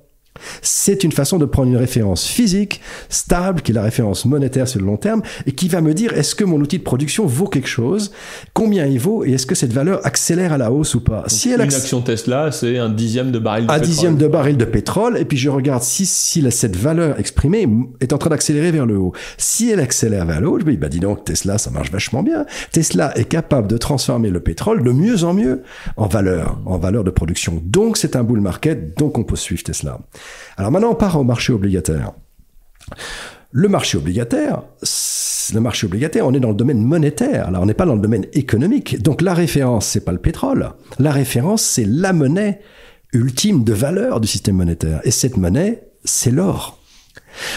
C'est 0.61 1.03
une 1.03 1.11
façon 1.11 1.37
de 1.37 1.45
prendre 1.45 1.69
une 1.69 1.77
référence 1.77 2.25
physique, 2.25 2.81
stable, 3.09 3.61
qui 3.61 3.71
est 3.71 3.75
la 3.75 3.83
référence 3.83 4.25
monétaire 4.25 4.67
sur 4.67 4.79
le 4.79 4.85
long 4.85 4.97
terme, 4.97 5.21
et 5.45 5.51
qui 5.51 5.67
va 5.67 5.81
me 5.81 5.93
dire 5.93 6.13
est-ce 6.13 6.35
que 6.35 6.43
mon 6.43 6.59
outil 6.59 6.79
de 6.79 6.83
production 6.83 7.25
vaut 7.25 7.47
quelque 7.47 7.67
chose, 7.67 8.11
combien 8.53 8.85
il 8.85 8.99
vaut, 8.99 9.23
et 9.25 9.33
est-ce 9.33 9.45
que 9.45 9.55
cette 9.55 9.73
valeur 9.73 10.05
accélère 10.05 10.53
à 10.53 10.57
la 10.57 10.71
hausse 10.71 10.95
ou 10.95 11.01
pas? 11.01 11.23
si 11.27 11.51
elle 11.51 11.61
une 11.61 11.73
action 11.73 12.01
Tesla, 12.01 12.51
c'est 12.51 12.77
un 12.77 12.89
dixième 12.89 13.31
de 13.31 13.39
baril 13.39 13.65
de 13.65 13.71
un 13.71 13.73
pétrole. 13.73 13.83
Un 13.83 13.89
dixième 13.89 14.17
de 14.17 14.27
baril 14.27 14.57
de 14.57 14.65
pétrole, 14.65 15.17
et 15.17 15.25
puis 15.25 15.37
je 15.37 15.49
regarde 15.49 15.83
si, 15.83 16.05
si 16.05 16.43
cette 16.51 16.75
valeur 16.75 17.19
exprimée 17.19 17.67
est 17.99 18.13
en 18.13 18.17
train 18.17 18.29
d'accélérer 18.29 18.71
vers 18.71 18.85
le 18.85 18.97
haut. 18.97 19.13
Si 19.37 19.69
elle 19.69 19.79
accélère 19.79 20.25
vers 20.25 20.41
le 20.41 20.49
haut, 20.49 20.59
je 20.59 20.65
me 20.65 20.71
dis, 20.71 20.77
bah 20.77 20.89
dis 20.89 20.99
donc, 20.99 21.25
Tesla, 21.25 21.57
ça 21.57 21.69
marche 21.71 21.91
vachement 21.91 22.23
bien. 22.23 22.45
Tesla 22.71 23.17
est 23.17 23.25
capable 23.25 23.67
de 23.67 23.77
transformer 23.77 24.29
le 24.29 24.39
pétrole 24.39 24.83
de 24.83 24.91
mieux 24.91 25.23
en 25.23 25.33
mieux 25.33 25.63
en 25.97 26.07
valeur, 26.07 26.59
en 26.65 26.77
valeur 26.77 27.03
de 27.03 27.11
production. 27.11 27.61
Donc 27.63 27.97
c'est 27.97 28.15
un 28.15 28.23
bull 28.23 28.41
market, 28.41 28.97
donc 28.97 29.17
on 29.17 29.23
peut 29.23 29.35
suivre 29.35 29.63
Tesla. 29.63 29.99
Alors 30.57 30.71
maintenant, 30.71 30.91
on 30.91 30.95
part 30.95 31.19
au 31.19 31.23
marché 31.23 31.53
obligataire. 31.53 32.13
Le 33.51 33.67
marché 33.67 33.97
obligataire, 33.97 34.63
le 35.53 35.59
marché 35.59 35.85
obligataire, 35.85 36.25
on 36.25 36.33
est 36.33 36.39
dans 36.39 36.49
le 36.49 36.55
domaine 36.55 36.83
monétaire. 36.83 37.51
Là, 37.51 37.61
on 37.61 37.65
n'est 37.65 37.73
pas 37.73 37.85
dans 37.85 37.95
le 37.95 38.01
domaine 38.01 38.25
économique. 38.33 39.01
Donc 39.01 39.21
la 39.21 39.33
référence, 39.33 39.87
c'est 39.87 40.03
pas 40.03 40.11
le 40.11 40.17
pétrole. 40.17 40.71
La 40.99 41.11
référence, 41.11 41.61
c'est 41.61 41.85
la 41.85 42.13
monnaie 42.13 42.61
ultime 43.13 43.63
de 43.63 43.73
valeur 43.73 44.19
du 44.19 44.27
système 44.27 44.55
monétaire. 44.55 45.01
Et 45.03 45.11
cette 45.11 45.37
monnaie, 45.37 45.83
c'est 46.03 46.31
l'or. 46.31 46.79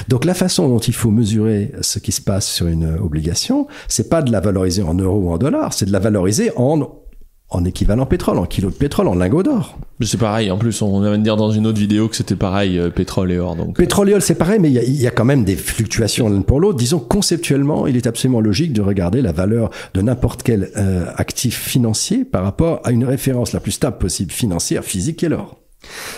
Donc 0.08 0.24
la 0.24 0.34
façon 0.34 0.68
dont 0.68 0.78
il 0.78 0.94
faut 0.94 1.10
mesurer 1.10 1.72
ce 1.80 1.98
qui 1.98 2.12
se 2.12 2.20
passe 2.20 2.46
sur 2.46 2.66
une 2.66 2.96
obligation, 2.98 3.66
c'est 3.88 4.08
pas 4.08 4.22
de 4.22 4.32
la 4.32 4.40
valoriser 4.40 4.82
en 4.82 4.94
euros 4.94 5.20
ou 5.20 5.30
en 5.30 5.38
dollars, 5.38 5.72
c'est 5.72 5.86
de 5.86 5.92
la 5.92 5.98
valoriser 5.98 6.50
en 6.56 7.02
en 7.48 7.64
équivalent 7.64 8.06
pétrole, 8.06 8.38
en 8.38 8.44
kilo 8.44 8.70
de 8.70 8.74
pétrole, 8.74 9.06
en 9.06 9.14
lingots 9.14 9.44
d'or. 9.44 9.78
C'est 10.00 10.18
pareil, 10.18 10.50
en 10.50 10.58
plus 10.58 10.82
on 10.82 11.00
vient 11.00 11.16
de 11.16 11.22
dire 11.22 11.36
dans 11.36 11.50
une 11.50 11.66
autre 11.66 11.78
vidéo 11.78 12.08
que 12.08 12.16
c'était 12.16 12.36
pareil, 12.36 12.78
euh, 12.78 12.90
pétrole 12.90 13.30
et 13.30 13.38
or. 13.38 13.54
Donc. 13.54 13.76
Pétrole 13.76 14.10
et 14.10 14.14
or 14.14 14.22
c'est 14.22 14.34
pareil, 14.34 14.58
mais 14.60 14.70
il 14.70 15.00
y, 15.00 15.06
a, 15.06 15.10
quand 15.10 15.24
même 15.24 15.44
des 15.44 15.56
fluctuations 15.56 16.28
l'un 16.28 16.42
pour 16.42 16.60
l'autre. 16.60 16.78
Disons 16.78 16.98
conceptuellement, 16.98 17.86
il 17.86 17.96
est 17.96 18.06
absolument 18.06 18.40
logique 18.40 18.72
de 18.72 18.82
regarder 18.82 19.22
la 19.22 19.32
valeur 19.32 19.70
de 19.94 20.02
n'importe 20.02 20.42
quel 20.42 20.70
euh, 20.76 21.06
actif 21.16 21.58
financier 21.58 22.24
par 22.24 22.42
rapport 22.42 22.80
à 22.84 22.90
une 22.90 23.04
référence 23.04 23.52
la 23.52 23.60
plus 23.60 23.72
stable 23.72 23.98
possible 23.98 24.32
financière, 24.32 24.84
physique, 24.84 25.18
qui 25.18 25.26
est 25.26 25.30
l'or. 25.30 25.60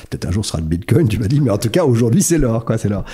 Peut-être 0.08 0.26
un 0.26 0.30
jour 0.30 0.44
ce 0.44 0.52
sera 0.52 0.61
le 0.61 0.66
Bitcoin, 0.66 1.08
tu 1.08 1.18
m'as 1.18 1.28
dit, 1.28 1.40
mais 1.40 1.50
en 1.50 1.58
tout 1.58 1.68
cas 1.68 1.85
aujourd'hui 1.85 2.23
c'est 2.23 2.38
l'or, 2.38 2.64
quoi, 2.64 2.78
c'est 2.78 2.88
l'or. 2.88 3.04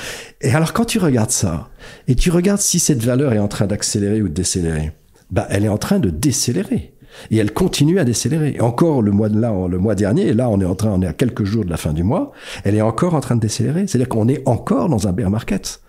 Et 0.40 0.52
alors 0.52 0.72
quand 0.72 0.84
tu 0.84 0.98
regardes 0.98 1.32
ça, 1.32 1.68
et 2.06 2.14
tu 2.14 2.30
regardes 2.30 2.60
si 2.60 2.78
cette 2.78 3.02
valeur 3.02 3.32
est 3.32 3.38
en 3.38 3.48
train 3.48 3.66
d'accélérer 3.66 4.22
ou 4.22 4.28
de 4.28 4.34
décélérer, 4.34 4.92
bah 5.30 5.46
elle 5.50 5.64
est 5.64 5.68
en 5.68 5.78
train 5.78 5.98
de 5.98 6.10
décélérer. 6.10 6.93
Et 7.30 7.36
elle 7.36 7.52
continue 7.52 7.98
à 7.98 8.04
décélérer. 8.04 8.60
encore 8.60 9.02
le 9.02 9.10
mois 9.10 9.28
de 9.28 9.40
là, 9.40 9.52
le 9.68 9.78
mois 9.78 9.94
dernier, 9.94 10.28
et 10.28 10.32
là 10.32 10.48
on 10.48 10.60
est 10.60 10.64
en 10.64 10.74
train, 10.74 10.90
on 10.90 11.02
est 11.02 11.06
à 11.06 11.12
quelques 11.12 11.44
jours 11.44 11.64
de 11.64 11.70
la 11.70 11.76
fin 11.76 11.92
du 11.92 12.02
mois, 12.02 12.32
elle 12.64 12.74
est 12.74 12.82
encore 12.82 13.14
en 13.14 13.20
train 13.20 13.36
de 13.36 13.40
décélérer. 13.40 13.86
C'est-à-dire 13.86 14.08
qu'on 14.08 14.28
est 14.28 14.42
encore 14.46 14.88
dans 14.88 15.06
un 15.08 15.12
bear 15.12 15.30
market. 15.30 15.80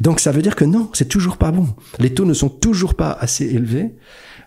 Donc 0.00 0.20
ça 0.20 0.32
veut 0.32 0.42
dire 0.42 0.56
que 0.56 0.64
non, 0.64 0.88
c'est 0.92 1.08
toujours 1.08 1.36
pas 1.36 1.50
bon. 1.50 1.68
Les 1.98 2.14
taux 2.14 2.24
ne 2.24 2.32
sont 2.32 2.48
toujours 2.48 2.94
pas 2.94 3.16
assez 3.20 3.44
élevés 3.44 3.94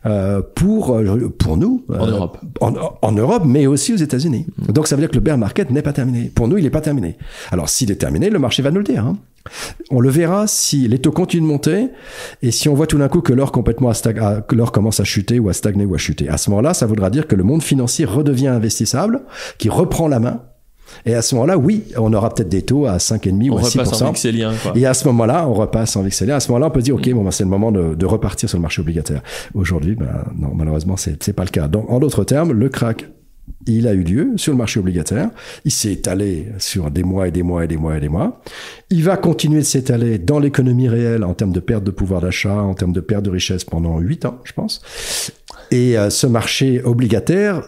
pour 0.04 0.96
euh, 0.96 1.30
pour 1.38 1.58
nous 1.58 1.86
en 1.90 2.08
euh, 2.08 2.12
Europe, 2.12 2.38
en, 2.60 3.12
Europe, 3.12 3.44
mais 3.46 3.68
aussi 3.68 3.94
aux 3.94 3.98
États-Unis. 3.98 4.48
Donc 4.58 4.88
ça 4.88 4.96
veut 4.96 5.02
dire 5.02 5.10
que 5.10 5.16
le 5.16 5.22
bear 5.22 5.38
market 5.38 5.70
n'est 5.70 5.84
pas 5.84 5.94
terminé. 5.94 6.32
Pour 6.34 6.48
nous, 6.48 6.58
il 6.58 6.64
n'est 6.64 6.72
pas 6.72 6.82
terminé. 6.82 7.18
Alors 7.52 7.70
s'il 7.70 7.92
est 7.92 7.96
terminé, 7.96 8.30
le 8.30 8.40
marché 8.40 8.64
va 8.64 8.72
nous 8.72 8.80
le 8.80 8.84
dire. 8.84 9.06
Hein. 9.06 9.18
On 9.90 10.00
le 10.00 10.10
verra 10.10 10.48
si 10.48 10.88
les 10.88 11.00
taux 11.00 11.12
continuent 11.12 11.44
de 11.44 11.48
monter 11.48 11.90
et 12.42 12.52
si 12.52 12.70
on 12.70 12.74
voit 12.74 12.88
tout 12.88 12.98
d'un 12.98 13.10
coup 13.10 13.22
que 13.22 13.34
l'or 13.34 13.52
complètement 13.52 13.90
à 13.90 14.42
que 14.42 14.56
l'or 14.56 14.72
commence 14.72 15.00
à 15.00 15.04
chuter 15.04 15.40
ou 15.40 15.50
à 15.50 15.54
stagner 15.54 15.86
ou 15.86 15.94
à 15.94 15.98
chuter. 15.98 16.30
À 16.30 16.38
ce 16.38 16.50
moment-là, 16.50 16.74
ça 16.74 16.86
voudra 16.86 17.10
dire 17.10 17.28
que 17.28 17.36
le 17.36 17.44
monde 17.44 17.62
financier 17.62 18.06
redevient 18.06 18.48
investissable, 18.48 19.22
qui 19.58 19.70
reprend 19.70 20.08
la 20.08 20.20
main 20.20 20.42
et 21.06 21.16
à 21.16 21.22
ce 21.22 21.36
moment-là, 21.36 21.58
oui, 21.58 21.84
on 21.98 22.14
aura 22.14 22.34
peut-être 22.34 22.50
des 22.50 22.62
taux 22.62 22.86
à 22.86 22.98
5,5 22.98 23.50
ou 23.50 23.58
à 23.58 23.62
6%. 23.62 23.80
repasse 23.80 24.02
en 24.02 24.08
vexélien, 24.08 24.54
quoi. 24.62 24.74
Et 24.76 24.86
à 24.86 24.94
ce 24.94 25.08
moment-là, 25.08 25.48
on 25.48 25.54
repasse 25.54 25.96
en 25.96 26.04
vexélien. 26.04 26.36
À 26.36 26.40
ce 26.40 26.50
moment-là, 26.50 26.68
on 26.68 26.72
peut 26.72 26.82
dire, 26.82 26.96
OK, 26.96 27.10
bon, 27.12 27.24
ben, 27.24 27.32
c'est 27.32 27.44
le 27.44 27.50
moment 27.50 27.72
de, 27.72 27.96
de, 27.96 28.06
repartir 28.06 28.50
sur 28.50 28.58
le 28.58 28.62
marché 28.62 28.82
obligataire. 28.82 29.22
Aujourd'hui, 29.54 29.96
ben, 29.96 30.26
non, 30.38 30.52
malheureusement, 30.54 30.98
c'est, 30.98 31.22
c'est 31.24 31.34
pas 31.34 31.44
le 31.44 31.50
cas. 31.50 31.68
Donc, 31.68 31.90
en 31.90 32.00
d'autres 32.00 32.24
termes, 32.24 32.52
le 32.52 32.70
crack, 32.70 33.06
il 33.68 33.88
a 33.88 33.94
eu 33.94 34.04
lieu 34.04 34.34
sur 34.38 34.54
le 34.54 34.58
marché 34.58 34.80
obligataire. 34.80 35.30
Il 35.66 35.72
s'est 35.72 35.94
étalé 35.94 36.48
sur 36.58 36.90
des 36.90 37.04
mois 37.04 37.28
et 37.28 37.32
des 37.32 37.44
mois 37.44 37.64
et 37.64 37.68
des 37.68 37.78
mois 37.78 37.98
et 37.98 38.00
des 38.00 38.10
mois. 38.10 38.42
Il 38.90 39.04
va 39.04 39.18
continuer 39.18 39.60
de 39.60 39.66
s'étaler 39.66 40.18
dans 40.18 40.40
l'économie 40.40 40.90
réelle 40.90 41.24
en 41.24 41.34
termes 41.34 41.52
de 41.52 41.60
perte 41.60 41.84
de 41.84 41.92
pouvoir 41.92 42.22
d'achat, 42.22 42.56
en 42.56 42.74
termes 42.74 42.94
de 42.94 43.02
perte 43.02 43.24
de 43.24 43.30
richesse 43.30 43.64
pendant 43.64 44.00
8 44.00 44.26
ans, 44.26 44.40
je 44.44 44.54
pense. 44.54 44.82
Et 45.70 45.98
euh, 45.98 46.10
ce 46.10 46.28
marché 46.28 46.82
obligataire, 46.84 47.64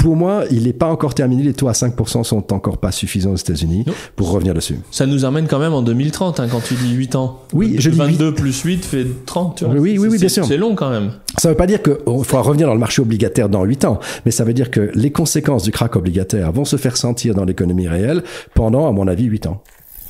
pour 0.00 0.16
moi, 0.16 0.44
il 0.50 0.64
n'est 0.64 0.72
pas 0.72 0.86
encore 0.86 1.14
terminé. 1.14 1.42
Les 1.42 1.52
taux 1.52 1.68
à 1.68 1.72
5% 1.72 2.24
sont 2.24 2.52
encore 2.52 2.78
pas 2.78 2.90
suffisants 2.90 3.32
aux 3.32 3.36
États-Unis 3.36 3.84
pour 4.16 4.30
revenir 4.30 4.54
dessus. 4.54 4.78
Ça 4.90 5.06
nous 5.06 5.26
amène 5.26 5.46
quand 5.46 5.58
même 5.58 5.74
en 5.74 5.82
2030, 5.82 6.40
hein, 6.40 6.48
quand 6.50 6.60
tu 6.60 6.74
dis 6.74 6.94
8 6.94 7.14
ans. 7.16 7.40
Oui, 7.52 7.76
je 7.78 7.90
dis 7.90 7.98
22 7.98 8.34
plus 8.34 8.62
8 8.62 8.84
fait 8.84 9.06
30, 9.26 9.56
tu 9.58 9.64
vois. 9.66 9.74
Oui, 9.74 9.98
oui, 9.98 10.08
oui, 10.10 10.18
bien 10.18 10.28
sûr. 10.28 10.46
C'est 10.46 10.56
long 10.56 10.74
quand 10.74 10.90
même. 10.90 11.12
Ça 11.38 11.48
ne 11.48 11.52
veut 11.52 11.56
pas 11.56 11.66
dire 11.66 11.82
qu'il 11.82 11.94
faudra 12.24 12.40
revenir 12.40 12.66
dans 12.66 12.74
le 12.74 12.80
marché 12.80 13.02
obligataire 13.02 13.50
dans 13.50 13.62
8 13.62 13.84
ans, 13.84 14.00
mais 14.24 14.30
ça 14.30 14.44
veut 14.44 14.54
dire 14.54 14.70
que 14.70 14.90
les 14.94 15.12
conséquences 15.12 15.64
du 15.64 15.70
crack 15.70 15.94
obligataire 15.96 16.50
vont 16.50 16.64
se 16.64 16.76
faire 16.76 16.96
sentir 16.96 17.34
dans 17.34 17.44
l'économie 17.44 17.86
réelle 17.86 18.22
pendant, 18.54 18.88
à 18.88 18.92
mon 18.92 19.06
avis, 19.06 19.24
8 19.24 19.46
ans. 19.48 19.62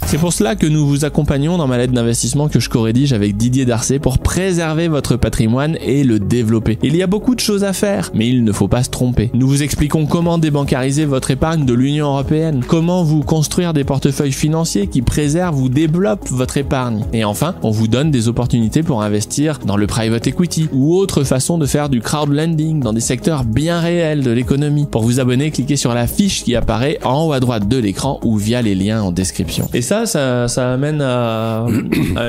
C'est 0.07 0.19
pour 0.19 0.33
cela 0.33 0.57
que 0.57 0.67
nous 0.67 0.87
vous 0.87 1.05
accompagnons 1.05 1.57
dans 1.57 1.69
ma 1.69 1.79
lettre 1.79 1.93
d'investissement 1.93 2.49
que 2.49 2.59
je 2.59 2.69
co-rédige 2.69 3.13
avec 3.13 3.37
Didier 3.37 3.65
Darcet 3.65 4.01
pour 4.01 4.19
préserver 4.19 4.89
votre 4.89 5.17
patrimoine 5.17 5.77
et 5.81 6.03
le 6.03 6.19
développer. 6.19 6.79
Il 6.83 6.97
y 6.97 7.03
a 7.03 7.07
beaucoup 7.07 7.37
de 7.37 7.41
choses 7.41 7.63
à 7.63 7.73
faire, 7.73 8.11
mais 8.13 8.29
il 8.29 8.43
ne 8.43 8.51
faut 8.53 8.67
pas 8.67 8.83
se 8.83 8.91
tromper. 8.91 9.31
Nous 9.35 9.47
vous 9.47 9.63
expliquons 9.63 10.07
comment 10.07 10.39
débancariser 10.39 11.05
votre 11.05 11.31
épargne 11.31 11.65
de 11.65 11.75
l'Union 11.75 12.07
européenne, 12.09 12.65
comment 12.67 13.05
vous 13.05 13.23
construire 13.23 13.73
des 13.73 13.85
portefeuilles 13.85 14.33
financiers 14.33 14.89
qui 14.89 15.01
préservent 15.01 15.61
ou 15.61 15.69
développent 15.69 16.29
votre 16.29 16.57
épargne. 16.57 17.05
Et 17.13 17.25
enfin, 17.25 17.55
on 17.63 17.71
vous 17.71 17.87
donne 17.87 18.11
des 18.11 18.27
opportunités 18.27 18.83
pour 18.83 19.03
investir 19.03 19.61
dans 19.65 19.77
le 19.77 19.87
private 19.87 20.27
equity 20.27 20.69
ou 20.73 20.97
autre 20.97 21.23
façon 21.23 21.57
de 21.57 21.67
faire 21.67 21.89
du 21.89 22.01
crowd 22.01 22.31
lending 22.31 22.81
dans 22.81 22.93
des 22.93 23.01
secteurs 23.01 23.45
bien 23.45 23.79
réels 23.79 24.23
de 24.23 24.31
l'économie. 24.33 24.87
Pour 24.91 25.03
vous 25.03 25.21
abonner, 25.21 25.53
cliquez 25.53 25.77
sur 25.77 25.95
la 25.95 26.09
fiche 26.09 26.43
qui 26.43 26.57
apparaît 26.57 26.99
en 27.05 27.27
haut 27.27 27.33
à 27.33 27.39
droite 27.39 27.69
de 27.69 27.77
l'écran 27.77 28.19
ou 28.25 28.37
via 28.37 28.61
les 28.61 28.75
liens 28.75 29.03
en 29.03 29.13
description 29.13 29.69
ça, 30.07 30.49
ça, 30.49 30.73
amène 30.73 31.03
à, 31.03 31.67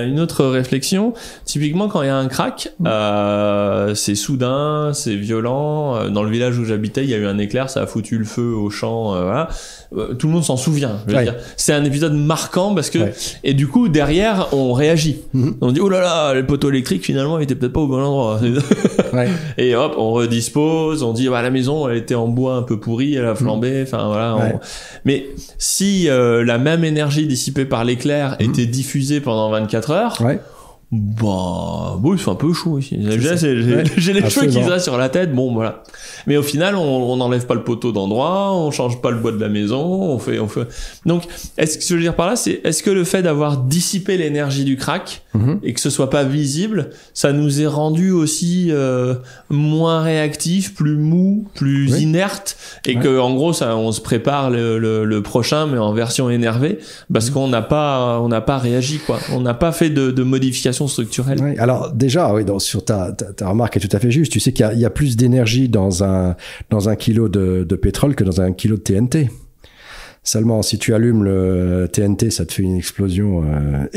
une 0.03 0.19
autre 0.19 0.45
réflexion. 0.45 1.13
Typiquement, 1.45 1.87
quand 1.87 2.01
il 2.01 2.07
y 2.07 2.09
a 2.09 2.17
un 2.17 2.27
crack, 2.27 2.71
euh, 2.85 3.93
c'est 3.93 4.15
soudain, 4.15 4.91
c'est 4.93 5.15
violent. 5.15 5.95
Euh, 5.95 6.09
dans 6.09 6.23
le 6.23 6.31
village 6.31 6.57
où 6.57 6.65
j'habitais, 6.65 7.03
il 7.03 7.09
y 7.09 7.13
a 7.13 7.17
eu 7.17 7.25
un 7.25 7.37
éclair, 7.37 7.69
ça 7.69 7.81
a 7.81 7.85
foutu 7.85 8.17
le 8.17 8.25
feu 8.25 8.53
au 8.53 8.69
champ. 8.69 9.15
Euh, 9.15 9.23
voilà. 9.23 9.49
Tout 10.17 10.27
le 10.27 10.33
monde 10.33 10.43
s'en 10.43 10.57
souvient. 10.57 10.97
C'est 11.57 11.73
un 11.73 11.83
épisode 11.83 12.13
marquant 12.13 12.73
parce 12.73 12.89
que 12.89 12.99
et 13.43 13.53
du 13.53 13.67
coup 13.67 13.89
derrière 13.89 14.47
on 14.53 14.71
réagit. 14.71 15.17
Mhm. 15.33 15.55
On 15.59 15.73
dit 15.73 15.81
oh 15.81 15.89
là 15.89 15.99
là, 15.99 16.33
les 16.33 16.43
poteaux 16.43 16.69
électriques 16.69 17.03
finalement 17.03 17.37
ils 17.39 17.43
étaient 17.43 17.55
peut-être 17.55 17.73
pas 17.73 17.81
au 17.81 17.87
bon 17.87 18.01
endroit. 18.01 18.39
Et 19.57 19.75
hop, 19.75 19.95
on 19.97 20.11
redispose. 20.11 21.03
On 21.03 21.11
dit 21.11 21.27
bah, 21.27 21.41
la 21.41 21.49
maison 21.49 21.89
elle 21.89 21.97
était 21.97 22.15
en 22.15 22.29
bois 22.29 22.55
un 22.55 22.61
peu 22.61 22.79
pourri, 22.79 23.15
elle 23.15 23.25
a 23.25 23.35
flambé. 23.35 23.79
Mhm. 23.79 23.83
Enfin 23.83 24.07
voilà. 24.07 24.61
Mais 25.03 25.25
si 25.57 26.07
la 26.07 26.57
même 26.57 26.85
énergie 26.85 27.27
par 27.69 27.83
l'éclair 27.83 28.37
mhm. 28.39 28.49
était 28.49 28.65
diffusée 28.65 29.21
pendant 29.21 29.49
24 29.49 29.91
heures. 29.91 30.17
Bah, 30.91 31.95
bon, 31.99 32.17
c'est 32.17 32.29
un 32.29 32.35
peu 32.35 32.51
chaud 32.51 32.77
ici. 32.77 32.99
J'ai 33.97 34.13
les 34.13 34.29
cheveux 34.29 34.47
qui 34.47 34.59
restent 34.59 34.83
sur 34.83 34.97
la 34.97 35.07
tête. 35.07 35.33
Bon, 35.33 35.53
voilà. 35.53 35.83
Mais 36.27 36.35
au 36.35 36.43
final, 36.43 36.75
on 36.75 37.15
n'enlève 37.15 37.45
pas 37.45 37.53
le 37.53 37.63
poteau 37.63 37.93
d'endroit, 37.93 38.53
on 38.53 38.71
change 38.71 39.01
pas 39.01 39.09
le 39.09 39.17
bois 39.17 39.31
de 39.31 39.39
la 39.39 39.47
maison, 39.47 39.81
on 39.81 40.19
fait, 40.19 40.39
on 40.39 40.49
fait. 40.49 40.67
Donc, 41.05 41.23
est-ce 41.57 41.77
que 41.77 41.83
ce 41.83 41.89
que 41.89 41.93
je 41.93 41.95
veux 41.95 42.01
dire 42.01 42.15
par 42.15 42.27
là, 42.27 42.35
c'est 42.35 42.59
est-ce 42.65 42.83
que 42.83 42.89
le 42.89 43.05
fait 43.05 43.21
d'avoir 43.21 43.57
dissipé 43.57 44.17
l'énergie 44.17 44.65
du 44.65 44.75
crack 44.75 45.23
mhm. 45.33 45.59
et 45.63 45.73
que 45.73 45.79
ce 45.79 45.89
soit 45.89 46.09
pas 46.09 46.25
visible, 46.25 46.89
ça 47.13 47.31
nous 47.31 47.61
est 47.61 47.67
rendu 47.67 48.11
aussi 48.11 48.67
euh, 48.69 49.15
moins 49.49 50.01
réactif, 50.01 50.75
plus 50.75 50.97
mou, 50.97 51.47
plus 51.55 52.01
inerte, 52.01 52.57
et 52.85 52.95
que 52.95 53.17
en 53.17 53.33
gros, 53.33 53.53
ça, 53.53 53.77
on 53.77 53.93
se 53.93 54.01
prépare 54.01 54.49
le, 54.49 54.77
le, 54.77 55.21
prochain, 55.21 55.67
mais 55.67 55.77
en 55.77 55.93
version 55.93 56.29
énervée, 56.29 56.79
parce 57.11 57.27
mhm. 57.27 57.33
qu'on 57.33 57.47
n'a 57.47 57.61
pas, 57.61 58.19
on 58.19 58.27
n'a 58.27 58.41
pas 58.41 58.57
réagi, 58.57 58.99
quoi. 58.99 59.19
On 59.31 59.39
n'a 59.39 59.53
pas 59.53 59.71
fait 59.71 59.89
de, 59.89 60.11
de 60.11 60.23
modification 60.23 60.80
structurelle. 60.87 61.39
Oui. 61.41 61.57
Alors 61.57 61.91
déjà, 61.91 62.33
oui, 62.33 62.43
sur 62.59 62.83
ta, 62.83 63.11
ta, 63.11 63.49
remarque 63.49 63.77
est 63.77 63.79
tout 63.79 63.95
à 63.95 63.99
fait 63.99 64.11
juste. 64.11 64.31
Tu 64.31 64.39
sais 64.39 64.53
qu'il 64.53 64.67
y, 64.77 64.85
a 64.85 64.89
plus 64.89 65.15
d'énergie 65.15 65.69
dans 65.69 66.03
un 66.03 66.35
dans 66.69 66.89
un 66.89 66.95
kilo 66.95 67.29
de 67.29 67.75
pétrole 67.75 68.15
que 68.15 68.23
dans 68.23 68.41
un 68.41 68.51
kilo 68.53 68.77
de 68.77 68.81
TNT. 68.81 69.29
Seulement, 70.23 70.61
si 70.61 70.77
tu 70.77 70.93
allumes 70.93 71.23
le 71.23 71.89
TNT, 71.91 72.29
ça 72.29 72.45
te 72.45 72.53
fait 72.53 72.61
une 72.61 72.77
explosion 72.77 73.43
euh, 73.43 73.87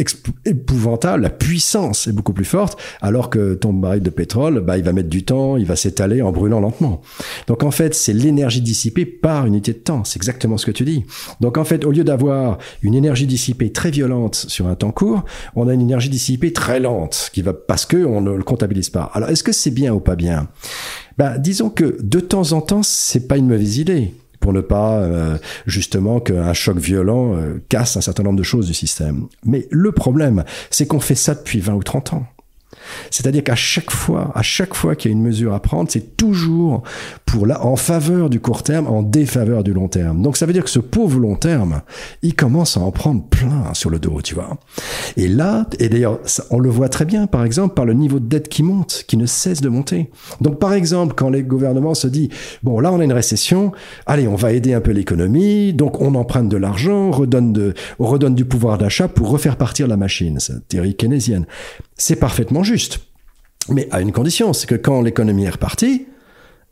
épouvantable. 0.46 1.22
La 1.22 1.28
puissance 1.28 2.06
est 2.06 2.12
beaucoup 2.12 2.32
plus 2.32 2.46
forte, 2.46 2.80
alors 3.02 3.28
que 3.28 3.52
ton 3.52 3.74
baril 3.74 4.02
de 4.02 4.08
pétrole, 4.08 4.60
bah, 4.60 4.78
il 4.78 4.84
va 4.84 4.94
mettre 4.94 5.10
du 5.10 5.24
temps, 5.24 5.58
il 5.58 5.66
va 5.66 5.76
s'étaler 5.76 6.22
en 6.22 6.32
brûlant 6.32 6.60
lentement. 6.60 7.02
Donc 7.46 7.62
en 7.62 7.70
fait, 7.70 7.94
c'est 7.94 8.14
l'énergie 8.14 8.62
dissipée 8.62 9.04
par 9.04 9.44
unité 9.44 9.74
de 9.74 9.78
temps. 9.78 10.02
C'est 10.04 10.16
exactement 10.16 10.56
ce 10.56 10.64
que 10.64 10.70
tu 10.70 10.86
dis. 10.86 11.04
Donc 11.42 11.58
en 11.58 11.64
fait, 11.64 11.84
au 11.84 11.90
lieu 11.90 12.04
d'avoir 12.04 12.56
une 12.80 12.94
énergie 12.94 13.26
dissipée 13.26 13.70
très 13.70 13.90
violente 13.90 14.34
sur 14.34 14.66
un 14.66 14.76
temps 14.76 14.92
court, 14.92 15.26
on 15.56 15.68
a 15.68 15.74
une 15.74 15.82
énergie 15.82 16.08
dissipée 16.08 16.54
très 16.54 16.80
lente, 16.80 17.28
qui 17.34 17.42
va 17.42 17.52
parce 17.52 17.84
que 17.84 18.02
on 18.02 18.22
ne 18.22 18.32
le 18.32 18.42
comptabilise 18.44 18.88
pas. 18.88 19.10
Alors 19.12 19.28
est-ce 19.28 19.44
que 19.44 19.52
c'est 19.52 19.70
bien 19.70 19.92
ou 19.92 20.00
pas 20.00 20.16
bien? 20.16 20.48
Bah, 21.18 21.36
disons 21.36 21.68
que 21.68 21.98
de 22.02 22.20
temps 22.20 22.52
en 22.52 22.62
temps, 22.62 22.82
c'est 22.82 23.28
pas 23.28 23.36
une 23.36 23.46
mauvaise 23.46 23.76
idée 23.76 24.14
pour 24.44 24.52
ne 24.52 24.60
pas 24.60 24.98
euh, 24.98 25.38
justement 25.64 26.20
qu'un 26.20 26.52
choc 26.52 26.76
violent 26.76 27.34
euh, 27.34 27.64
casse 27.70 27.96
un 27.96 28.02
certain 28.02 28.24
nombre 28.24 28.36
de 28.36 28.42
choses 28.42 28.66
du 28.66 28.74
système. 28.74 29.26
Mais 29.42 29.66
le 29.70 29.90
problème, 29.90 30.44
c'est 30.68 30.86
qu'on 30.86 31.00
fait 31.00 31.14
ça 31.14 31.34
depuis 31.34 31.60
20 31.60 31.72
ou 31.72 31.82
30 31.82 32.12
ans. 32.12 32.26
C'est-à-dire 33.10 33.44
qu'à 33.44 33.54
chaque 33.54 33.90
fois, 33.90 34.32
à 34.34 34.42
chaque 34.42 34.74
fois 34.74 34.96
qu'il 34.96 35.10
y 35.10 35.14
a 35.14 35.16
une 35.16 35.22
mesure 35.22 35.54
à 35.54 35.60
prendre, 35.60 35.90
c'est 35.90 36.16
toujours 36.16 36.82
pour 37.24 37.46
la, 37.46 37.64
en 37.64 37.76
faveur 37.76 38.30
du 38.30 38.40
court 38.40 38.62
terme, 38.62 38.86
en 38.86 39.02
défaveur 39.02 39.64
du 39.64 39.72
long 39.72 39.88
terme. 39.88 40.22
Donc 40.22 40.36
ça 40.36 40.46
veut 40.46 40.52
dire 40.52 40.64
que 40.64 40.70
ce 40.70 40.78
pauvre 40.78 41.18
long 41.18 41.36
terme, 41.36 41.82
il 42.22 42.34
commence 42.34 42.76
à 42.76 42.80
en 42.80 42.90
prendre 42.90 43.22
plein 43.24 43.72
sur 43.74 43.90
le 43.90 43.98
dos, 43.98 44.20
tu 44.22 44.34
vois. 44.34 44.58
Et 45.16 45.28
là, 45.28 45.66
et 45.78 45.88
d'ailleurs, 45.88 46.20
on 46.50 46.58
le 46.58 46.70
voit 46.70 46.88
très 46.88 47.04
bien, 47.04 47.26
par 47.26 47.44
exemple, 47.44 47.74
par 47.74 47.84
le 47.84 47.92
niveau 47.92 48.20
de 48.20 48.26
dette 48.26 48.48
qui 48.48 48.62
monte, 48.62 49.04
qui 49.06 49.16
ne 49.16 49.26
cesse 49.26 49.60
de 49.60 49.68
monter. 49.68 50.10
Donc 50.40 50.58
par 50.58 50.72
exemple, 50.74 51.14
quand 51.16 51.30
les 51.30 51.42
gouvernements 51.42 51.94
se 51.94 52.06
disent, 52.06 52.28
bon 52.62 52.80
là 52.80 52.92
on 52.92 53.00
a 53.00 53.04
une 53.04 53.12
récession, 53.12 53.72
allez, 54.06 54.28
on 54.28 54.36
va 54.36 54.52
aider 54.52 54.74
un 54.74 54.80
peu 54.80 54.92
l'économie, 54.92 55.72
donc 55.72 56.00
on 56.00 56.14
emprunte 56.14 56.48
de 56.48 56.56
l'argent, 56.56 57.08
on 57.08 57.10
redonne, 57.10 57.52
de, 57.52 57.74
on 57.98 58.06
redonne 58.06 58.34
du 58.34 58.44
pouvoir 58.44 58.78
d'achat 58.78 59.08
pour 59.08 59.30
refaire 59.30 59.56
partir 59.56 59.86
la 59.88 59.96
machine. 59.96 60.38
C'est 60.40 60.68
théorie 60.68 60.94
keynésienne. 60.94 61.46
C'est 61.96 62.16
parfaitement 62.16 62.62
juste. 62.62 63.00
Mais 63.68 63.88
à 63.90 64.00
une 64.00 64.12
condition, 64.12 64.52
c'est 64.52 64.66
que 64.66 64.74
quand 64.74 65.00
l'économie 65.00 65.44
est 65.44 65.50
repartie, 65.50 66.06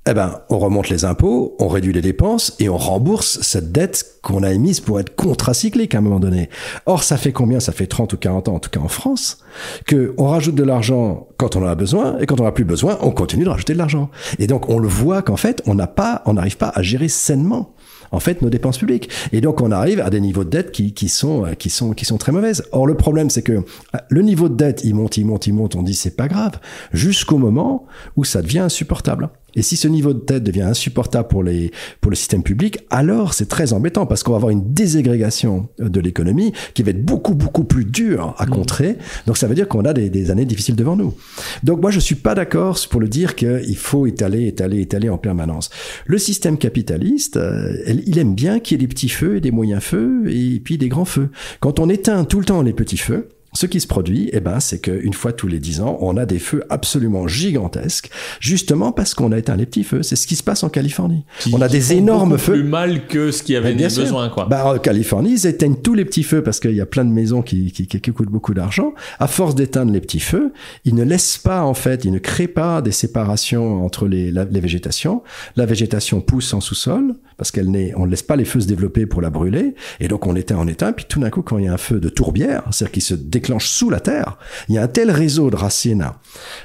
eh 0.09 0.15
ben, 0.15 0.41
on 0.51 0.59
remonte 0.59 0.89
les 0.89 1.05
impôts, 1.05 1.55
on 1.61 1.69
réduit 1.69 1.93
les 1.93 2.01
dépenses 2.01 2.57
et 2.59 2.69
on 2.69 2.77
rembourse 2.77 3.41
cette 3.43 3.71
dette 3.71 4.19
qu'on 4.21 4.43
a 4.43 4.53
émise 4.53 4.81
pour 4.81 4.99
être 4.99 5.15
contracyclique 5.15 5.95
à 5.95 5.99
un 5.99 6.01
moment 6.01 6.19
donné. 6.19 6.51
Or, 6.87 7.05
ça 7.05 7.17
fait 7.17 7.31
combien? 7.31 7.61
Ça 7.61 7.71
fait 7.71 7.87
30 7.87 8.13
ou 8.13 8.17
40 8.17 8.49
ans, 8.49 8.55
en 8.55 8.59
tout 8.59 8.69
cas 8.69 8.81
en 8.81 8.89
France, 8.89 9.39
que 9.87 10.13
on 10.19 10.27
rajoute 10.27 10.57
de 10.57 10.65
l'argent 10.65 11.29
quand 11.37 11.55
on 11.55 11.63
en 11.63 11.69
a 11.69 11.77
besoin 11.77 12.19
et 12.19 12.27
quand 12.27 12.41
on 12.41 12.45
n'a 12.45 12.53
plus 12.53 12.65
besoin, 12.65 12.99
on 13.01 13.13
continue 13.13 13.45
de 13.45 13.51
rajouter 13.51 13.75
de 13.75 13.79
l'argent. 13.79 14.11
Et 14.41 14.49
donc, 14.49 14.69
on 14.69 14.81
le 14.81 14.89
voit 14.89 15.23
qu'en 15.23 15.37
fait, 15.37 15.63
on 15.67 15.77
n'a 15.77 15.87
pas, 15.87 16.23
on 16.27 16.35
n'arrive 16.35 16.57
pas 16.57 16.73
à 16.75 16.83
gérer 16.83 17.09
sainement 17.09 17.73
en 18.13 18.21
fait 18.21 18.43
nos 18.43 18.51
dépenses 18.51 18.79
publiques. 18.79 19.09
Et 19.33 19.41
donc 19.41 19.61
on 19.61 19.73
arrive 19.73 20.01
à 20.01 20.11
des 20.11 20.21
niveaux 20.21 20.45
de 20.45 20.51
dette 20.51 20.71
qui, 20.71 20.95
qui 20.95 21.09
sont 21.09 21.47
qui 21.59 21.71
sont 21.71 21.93
qui 21.93 22.05
sont 22.05 22.19
très 22.19 22.33
mauvaises. 22.33 22.65
Or 22.73 22.87
le 22.87 22.95
problème 22.95 23.31
c'est 23.31 23.43
que 23.43 23.65
le 24.09 24.23
niveau 24.23 24.49
de 24.49 24.55
dette 24.55 24.85
il 24.85 24.95
monte, 24.95 25.17
il 25.17 25.25
monte, 25.25 25.47
il 25.47 25.55
monte. 25.55 25.75
On 25.75 25.83
dit 25.83 25.95
c'est 25.95 26.17
pas 26.17 26.29
grave 26.29 26.61
jusqu'au 26.93 27.39
moment 27.39 27.87
où 28.17 28.25
ça 28.25 28.43
devient 28.43 28.61
insupportable. 28.61 29.31
Et 29.55 29.63
si 29.63 29.77
ce 29.77 29.89
niveau 29.89 30.13
de 30.13 30.25
dette 30.25 30.43
devient 30.43 30.63
insupportable 30.63 31.29
pour 31.29 31.43
les 31.43 31.71
pour 32.01 32.11
le 32.11 32.17
système 32.17 32.43
public, 32.43 32.79
alors 32.91 33.35
c'est 33.35 33.49
très 33.49 33.73
embêtant 33.73 34.07
parce 34.07 34.23
qu'on 34.23 34.33
va 34.33 34.37
avoir 34.37 34.51
une 34.51 34.73
déségrégation 34.73 35.69
de 35.79 36.01
l'économie 36.01 36.53
qui 36.75 36.83
va 36.83 36.91
être 36.91 37.05
beaucoup 37.05 37.35
beaucoup 37.35 37.65
plus 37.65 37.85
dure 37.85 38.35
à 38.39 38.47
mmh. 38.47 38.51
contrer. 38.51 38.97
Donc 39.27 39.37
ça 39.37 39.47
veut 39.47 39.55
dire 39.55 39.69
qu'on 39.69 39.85
a 39.85 39.93
des, 39.93 40.11
des, 40.11 40.31
années 40.31 40.45
difficiles 40.45 40.77
devant 40.77 40.97
nous. 40.97 41.15
Donc 41.63 41.81
moi 41.81 41.91
je 41.91 42.01
suis 42.01 42.15
pas 42.15 42.35
d'accord 42.35 42.79
pour 42.91 43.01
le 43.01 43.09
dire 43.09 43.35
qu'il 43.35 43.77
faut 43.77 44.07
étaler, 44.07 44.47
étaler, 44.47 44.81
étaler 44.81 45.09
en 45.09 45.19
permanence. 45.19 45.71
Le 46.07 46.19
système 46.19 46.59
capitaliste, 46.59 47.37
euh, 47.37 47.77
il 48.07 48.19
aime 48.19 48.35
bien 48.35 48.61
qu'il 48.61 48.81
y 48.81 48.83
ait 48.83 48.87
des 48.87 48.93
petits 48.93 49.09
feux 49.09 49.37
et 49.37 49.41
des 49.41 49.51
moyens 49.51 49.83
feux 49.83 50.25
et 50.29 50.61
puis 50.61 50.79
des 50.79 50.89
grands 50.89 51.05
feux. 51.05 51.31
Quand 51.61 51.79
on 51.79 51.89
éteint 51.89 52.25
tout 52.25 52.39
le 52.39 52.45
temps 52.45 52.63
les 52.63 52.73
petits 52.73 52.97
feux, 52.97 53.29
ce 53.53 53.67
qui 53.67 53.81
se 53.81 53.87
produit, 53.87 54.31
eh 54.33 54.41
ben, 54.41 54.61
c'est 54.61 54.81
qu'une 54.81 55.13
fois 55.13 55.33
tous 55.33 55.47
les 55.47 55.59
dix 55.59 55.81
ans, 55.81 55.99
on 56.01 56.17
a 56.17 56.25
des 56.25 56.39
feux 56.39 56.65
absolument 56.71 57.29
gigantesques, 57.29 58.11
justement 58.41 58.93
parce 58.93 59.15
qu'on 59.15 59.31
a 59.33 59.39
éteint 59.39 59.57
les 59.57 59.67
petits 59.67 59.85
feux. 59.85 60.03
C'est 60.03 60.17
ce 60.17 60.27
qui 60.27 60.37
se 60.37 60.43
passe 60.43 60.63
en 60.63 60.69
Californie. 60.69 61.25
on 61.53 61.61
a 61.61 61.69
des 61.69 61.93
énormes 61.93 62.39
feux. 62.39 62.55
Plus 62.55 62.65
mal 62.65 63.07
que 63.07 63.31
ce 63.31 63.43
qui 63.43 63.55
avait 63.55 63.75
besoin, 63.75 64.31
quoi. 64.31 64.47
Bah, 64.47 64.65
en 64.67 64.79
Californie, 64.79 65.33
ils 65.33 65.47
éteignent 65.47 65.77
tous 65.77 65.95
les 65.95 66.05
petits 66.05 66.23
feux 66.23 66.43
parce 66.43 66.61
qu'il 66.61 66.75
y 66.75 66.81
a 66.81 66.87
plein 66.87 67.05
de 67.05 67.11
maisons 67.11 67.43
qui, 67.43 67.73
qui, 67.73 67.87
qui 67.87 68.01
coûtent 68.13 68.31
beaucoup 68.31 68.55
d'argent. 68.55 68.95
À 69.19 69.27
force 69.27 69.55
d'éteindre 69.55 69.93
les 69.93 70.01
petits 70.01 70.21
feux, 70.21 70.53
ils 70.85 70.95
ne 70.95 71.05
laissent 71.05 71.39
pas, 71.39 71.63
en 71.63 71.75
fait, 71.75 72.05
ils 72.05 72.13
ne 72.13 72.19
créent 72.19 72.49
pas 72.49 72.81
des 72.81 72.93
séparations 72.93 73.85
entre 73.85 74.07
les, 74.07 74.31
les 74.31 74.61
végétations. 74.61 75.23
La 75.57 75.67
végétation 75.67 76.21
pousse 76.21 76.55
en 76.55 76.61
sous-sol 76.61 77.15
parce 77.37 77.51
qu'elle 77.51 77.71
n'est, 77.71 77.95
on 77.97 78.07
ne 78.07 78.11
laisse 78.11 78.23
pas 78.23 78.37
les 78.37 78.45
feux 78.45 78.61
se 78.61 78.67
développer 78.67 79.07
pour 79.07 79.23
la 79.23 79.31
brûler, 79.31 79.75
et 80.01 80.09
donc 80.09 80.27
on 80.27 80.33
l'éteint, 80.33 80.57
on 80.59 80.69
éteint, 80.69 80.93
puis 80.93 81.07
tout 81.09 81.21
d'un 81.21 81.31
coup, 81.31 81.43
quand 81.43 81.59
il 81.59 81.65
y 81.65 81.69
a 81.69 81.73
un 81.73 81.79
feu 81.79 82.01
de 82.01 82.09
tourbière, 82.09 82.63
c'est-à-dire 82.71 82.93
qui 82.93 83.01
se 83.01 83.15
déclenche 83.15 83.69
sous 83.69 83.91
la 83.91 84.01
terre, 84.01 84.39
il 84.69 84.75
y 84.75 84.79
a 84.79 84.83
un 84.83 84.89
tel 84.89 85.11
réseau 85.11 85.51
de 85.51 85.57
racines 85.57 86.07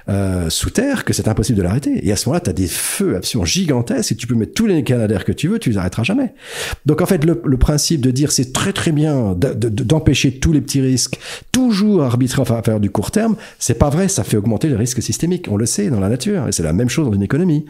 euh, 0.10 0.50
sous 0.50 0.70
terre 0.70 1.06
que 1.06 1.14
c'est 1.14 1.28
impossible 1.28 1.58
de 1.58 1.64
l'arrêter. 1.64 2.08
Et 2.08 2.12
à 2.12 2.16
ce 2.16 2.28
moment-là, 2.28 2.42
tu 2.42 2.50
as 2.50 2.54
des 2.54 2.68
feux 2.68 3.16
absolument 3.16 3.46
gigantesques, 3.46 4.12
et 4.12 4.16
tu 4.16 4.28
peux 4.28 4.36
mettre 4.36 4.54
tous 4.54 4.66
les 4.66 4.84
canadaires 4.84 5.26
que 5.26 5.32
tu 5.32 5.48
veux, 5.48 5.60
tu 5.60 5.72
les 5.72 5.78
arrêteras 5.78 6.04
jamais. 6.04 6.34
Donc 6.86 7.02
en 7.02 7.06
fait, 7.06 7.24
le, 7.26 7.58
principe 7.58 8.02
de 8.02 8.12
dire 8.12 8.32
c'est 8.32 8.54
très 8.54 8.72
très 8.72 8.92
bien 8.92 9.36
d'empêcher 9.36 10.40
tous 10.40 10.52
les 10.52 10.62
petits 10.62 10.82
risques, 10.82 11.20
toujours 11.52 12.04
arbitrer 12.04 12.42
en 12.42 12.46
faveur 12.46 12.80
du 12.80 12.92
court 12.92 13.12
terme, 13.12 13.36
c'est 13.60 13.78
pas 13.78 13.90
vrai, 13.90 14.08
ça 14.08 14.24
fait 14.24 14.38
augmenter 14.38 14.70
les 14.70 14.76
risques 14.76 15.02
systémiques. 15.02 15.48
On 15.50 15.58
le 15.58 15.66
sait 15.66 15.90
dans 15.90 16.00
la 16.00 16.10
nature, 16.10 16.48
et 16.48 16.52
c'est 16.52 16.64
la 16.64 16.74
même 16.74 16.90
chose 16.90 17.08
dans 17.08 17.14
une 17.14 17.24
économie. 17.24 17.66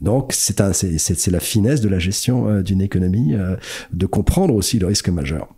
Donc 0.00 0.32
c'est 0.32 0.60
la 0.60 1.40
finesse 1.40 1.80
de 1.80 1.88
la 1.88 1.98
gestion 1.98 2.48
euh, 2.48 2.62
d'une 2.62 2.80
économie 2.80 3.34
euh, 3.34 3.56
de 3.92 4.06
comprendre 4.06 4.54
aussi 4.54 4.78
le 4.78 4.86
risque 4.86 5.08
majeur. 5.08 5.48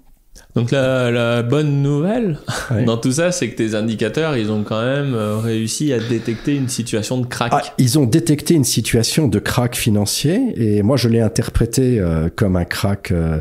Donc 0.56 0.72
la, 0.72 1.12
la, 1.12 1.42
bonne 1.42 1.80
nouvelle 1.80 2.38
dans 2.84 2.96
tout 2.96 3.12
ça, 3.12 3.30
c'est 3.30 3.48
que 3.50 3.56
tes 3.56 3.76
indicateurs, 3.76 4.36
ils 4.36 4.50
ont 4.50 4.64
quand 4.64 4.82
même 4.82 5.14
euh, 5.14 5.36
réussi 5.36 5.92
à 5.92 6.00
détecter 6.00 6.56
une 6.56 6.68
situation 6.68 7.18
de 7.18 7.26
crack. 7.26 7.52
Ah, 7.54 7.62
ils 7.78 7.98
ont 8.00 8.04
détecté 8.04 8.54
une 8.54 8.64
situation 8.64 9.28
de 9.28 9.38
crack 9.38 9.76
financier 9.76 10.52
et 10.56 10.82
moi 10.82 10.96
je 10.96 11.08
l'ai 11.08 11.20
interprété 11.20 12.00
euh, 12.00 12.28
comme 12.34 12.56
un 12.56 12.64
crack 12.64 13.12
euh, 13.12 13.38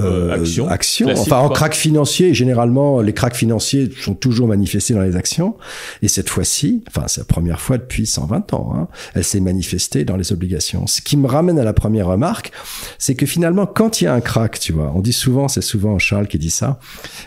euh 0.00 0.30
action. 0.32 0.68
action. 0.68 1.08
enfin 1.12 1.38
en 1.38 1.48
crack 1.48 1.74
financier, 1.74 2.34
généralement 2.34 3.00
les 3.00 3.12
cracks 3.12 3.36
financiers 3.36 3.90
sont 4.00 4.14
toujours 4.14 4.48
manifestés 4.48 4.94
dans 4.94 5.02
les 5.02 5.14
actions 5.14 5.56
et 6.02 6.08
cette 6.08 6.28
fois-ci, 6.28 6.82
enfin 6.88 7.04
c'est 7.06 7.20
la 7.20 7.26
première 7.26 7.60
fois 7.60 7.78
depuis 7.78 8.04
120 8.04 8.52
ans, 8.54 8.74
hein, 8.76 8.88
elle 9.14 9.24
s'est 9.24 9.40
manifestée 9.40 10.04
dans 10.04 10.16
les 10.16 10.32
obligations. 10.32 10.88
Ce 10.88 11.00
qui 11.00 11.16
me 11.16 11.28
ramène 11.28 11.60
à 11.60 11.64
la 11.64 11.72
première 11.72 12.08
remarque, 12.08 12.50
c'est 12.98 13.14
que 13.14 13.26
finalement 13.26 13.66
quand 13.66 14.00
il 14.00 14.04
y 14.04 14.06
a 14.08 14.14
un 14.14 14.20
crack, 14.20 14.58
tu 14.58 14.72
vois, 14.72 14.92
on 14.94 15.00
dit 15.00 15.12
souvent, 15.12 15.46
c'est 15.46 15.62
souvent 15.62 15.98
Charles 16.00 16.21
qui 16.28 16.38
dit 16.38 16.50
ça. 16.50 16.78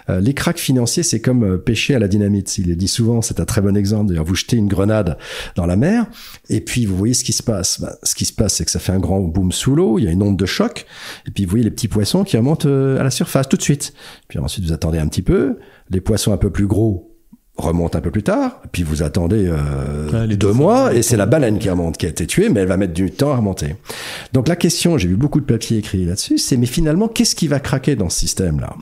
Euh, 0.10 0.20
les 0.20 0.34
cracks 0.34 0.60
financiers, 0.60 1.04
c'est 1.04 1.22
comme 1.22 1.44
euh, 1.44 1.58
pêcher 1.58 1.96
à 1.96 2.00
la 2.00 2.08
dynamite. 2.08 2.58
Il 2.58 2.68
le 2.68 2.76
dit 2.76 2.88
souvent, 2.88 3.22
c'est 3.22 3.40
un 3.40 3.46
très 3.46 3.62
bon 3.62 3.76
exemple. 3.76 4.10
D'ailleurs, 4.10 4.26
vous 4.26 4.36
jetez 4.36 4.58
une 4.58 4.68
grenade 4.68 5.18
dans 5.56 5.66
la 5.66 5.76
mer, 5.76 6.06
et 6.50 6.62
puis 6.62 6.86
vous 6.86 6.96
voyez 6.96 7.14
ce 7.14 7.24
qui 7.24 7.34
se 7.34 7.44
passe. 7.44 7.82
Ben, 7.82 7.92
ce 8.04 8.16
qui 8.16 8.26
se 8.26 8.34
passe, 8.34 8.56
c'est 8.56 8.66
que 8.66 8.72
ça 8.72 8.80
fait 8.80 8.92
un 8.92 9.00
grand 9.00 9.22
boom 9.22 9.52
sous 9.52 9.76
l'eau, 9.76 10.00
il 10.00 10.06
y 10.06 10.08
a 10.08 10.12
une 10.12 10.24
onde 10.24 10.38
de 10.38 10.46
choc, 10.46 10.86
et 11.28 11.32
puis 11.32 11.46
vous 11.46 11.52
voyez 11.52 11.64
les 11.64 11.72
petits 11.72 11.88
poissons 11.88 12.24
qui 12.24 12.38
remontent 12.38 12.68
euh, 12.68 13.00
à 13.00 13.04
la 13.04 13.12
surface 13.12 13.50
tout 13.50 13.58
de 13.58 13.62
suite. 13.62 13.94
Puis 14.28 14.40
ensuite, 14.40 14.66
vous 14.66 14.74
attendez 14.74 15.00
un 15.00 15.08
petit 15.08 15.22
peu, 15.22 15.58
les 15.90 16.02
poissons 16.02 16.34
un 16.34 16.38
peu 16.38 16.50
plus 16.50 16.68
gros 16.68 17.15
remontent 17.58 17.98
un 17.98 18.02
peu 18.02 18.12
plus 18.12 18.24
tard, 18.24 18.62
puis 18.72 18.84
vous 18.84 19.02
attendez 19.02 19.48
euh, 19.48 20.28
deux 20.36 20.52
mois, 20.52 20.94
et 20.94 21.02
c'est 21.02 21.18
la 21.18 21.26
baleine 21.26 21.58
qui 21.58 21.70
remonte, 21.70 21.98
qui 21.98 22.06
a 22.06 22.10
été 22.10 22.28
tuée, 22.28 22.50
mais 22.50 22.62
elle 22.62 22.68
va 22.68 22.78
mettre 22.78 22.94
du 22.94 23.12
temps 23.12 23.32
à 23.32 23.38
remonter. 23.38 23.76
Donc 24.34 24.48
la 24.48 24.56
question, 24.56 24.98
j'ai 24.98 25.08
vu 25.08 25.16
beaucoup 25.16 25.40
de 25.40 25.46
papiers 25.46 25.78
écrits 25.78 26.06
là-dessus, 26.06 26.38
c'est 26.38 26.58
mais 26.58 26.66
finalement, 26.66 27.08
qu'est-ce 27.08 27.36
qui 27.36 27.48
va 27.48 27.60
craquer 27.60 27.96
dans 27.96 28.10
ce 28.10 28.20
système-là? 28.20 28.76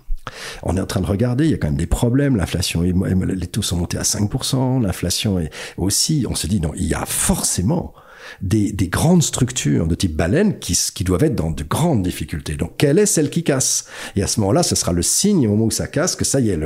On 0.63 0.77
est 0.77 0.81
en 0.81 0.85
train 0.85 1.01
de 1.01 1.05
regarder, 1.05 1.45
il 1.45 1.51
y 1.51 1.53
a 1.53 1.57
quand 1.57 1.67
même 1.67 1.77
des 1.77 1.87
problèmes, 1.87 2.35
l'inflation, 2.35 2.81
les 2.81 3.47
taux 3.47 3.61
sont 3.61 3.77
montés 3.77 3.97
à 3.97 4.03
5%, 4.03 4.81
l'inflation 4.81 5.39
est 5.39 5.49
aussi, 5.77 6.25
on 6.29 6.35
se 6.35 6.47
dit, 6.47 6.59
non, 6.59 6.71
il 6.75 6.85
y 6.85 6.93
a 6.93 7.05
forcément 7.05 7.93
des, 8.41 8.73
grandes 8.87 9.23
structures 9.23 9.87
de 9.87 9.95
type 9.95 10.15
baleine 10.15 10.59
qui, 10.59 11.03
doivent 11.03 11.23
être 11.23 11.35
dans 11.35 11.51
de 11.51 11.63
grandes 11.63 12.03
difficultés. 12.03 12.55
Donc, 12.55 12.77
quelle 12.77 12.99
est 12.99 13.05
celle 13.05 13.29
qui 13.29 13.43
casse? 13.43 13.85
Et 14.15 14.23
à 14.23 14.27
ce 14.27 14.39
moment-là, 14.39 14.63
ce 14.63 14.75
sera 14.75 14.93
le 14.93 15.01
signe 15.01 15.47
au 15.47 15.51
moment 15.51 15.65
où 15.65 15.71
ça 15.71 15.87
casse 15.87 16.15
que 16.15 16.25
ça 16.25 16.39
y 16.39 16.49
est, 16.49 16.59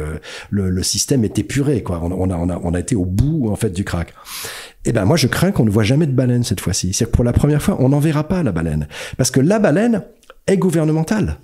le, 0.49 0.83
système 0.83 1.23
est 1.23 1.39
épuré. 1.39 1.83
Quoi. 1.83 2.01
On, 2.03 2.73
a, 2.73 2.79
été 2.79 2.95
au 2.95 3.05
bout 3.05 3.49
en 3.49 3.55
fait 3.55 3.71
du 3.71 3.83
crack. 3.83 4.13
Eh 4.85 4.91
ben 4.93 5.05
moi, 5.05 5.17
je 5.17 5.27
crains 5.27 5.51
qu'on 5.51 5.65
ne 5.65 5.69
voit 5.69 5.83
jamais 5.83 6.07
de 6.07 6.13
baleine 6.13 6.43
cette 6.43 6.61
fois-ci. 6.61 6.93
C'est 6.93 7.05
que 7.05 7.11
pour 7.11 7.23
la 7.23 7.33
première 7.33 7.61
fois, 7.61 7.77
on 7.79 7.89
n'en 7.89 7.99
verra 7.99 8.27
pas 8.27 8.43
la 8.43 8.51
baleine, 8.51 8.87
parce 9.17 9.31
que 9.31 9.39
la 9.39 9.59
baleine 9.59 10.03
est 10.45 10.57
gouvernementale 10.57 11.39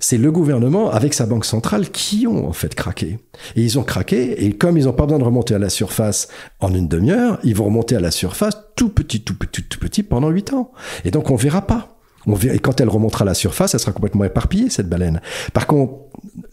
c'est 0.00 0.18
le 0.18 0.32
gouvernement 0.32 0.90
avec 0.90 1.14
sa 1.14 1.26
banque 1.26 1.44
centrale 1.44 1.90
qui 1.90 2.26
ont 2.26 2.48
en 2.48 2.52
fait 2.52 2.74
craqué. 2.74 3.18
Et 3.54 3.62
ils 3.62 3.78
ont 3.78 3.84
craqué, 3.84 4.44
et 4.44 4.52
comme 4.52 4.78
ils 4.78 4.86
n'ont 4.86 4.92
pas 4.92 5.04
besoin 5.04 5.18
de 5.18 5.24
remonter 5.24 5.54
à 5.54 5.58
la 5.58 5.68
surface 5.68 6.28
en 6.58 6.74
une 6.74 6.88
demi-heure, 6.88 7.38
ils 7.44 7.54
vont 7.54 7.66
remonter 7.66 7.96
à 7.96 8.00
la 8.00 8.10
surface 8.10 8.56
tout 8.76 8.88
petit, 8.88 9.20
tout 9.20 9.36
petit, 9.36 9.62
tout 9.62 9.78
petit 9.78 10.02
pendant 10.02 10.30
huit 10.30 10.52
ans. 10.54 10.72
Et 11.04 11.10
donc 11.10 11.30
on 11.30 11.36
verra 11.36 11.66
pas. 11.66 11.98
On 12.26 12.34
verra, 12.34 12.54
et 12.54 12.58
quand 12.58 12.80
elle 12.80 12.88
remontera 12.88 13.22
à 13.22 13.26
la 13.26 13.34
surface, 13.34 13.74
elle 13.74 13.80
sera 13.80 13.92
complètement 13.92 14.24
éparpillée, 14.24 14.70
cette 14.70 14.88
baleine. 14.88 15.20
Par 15.52 15.66
contre, 15.66 15.92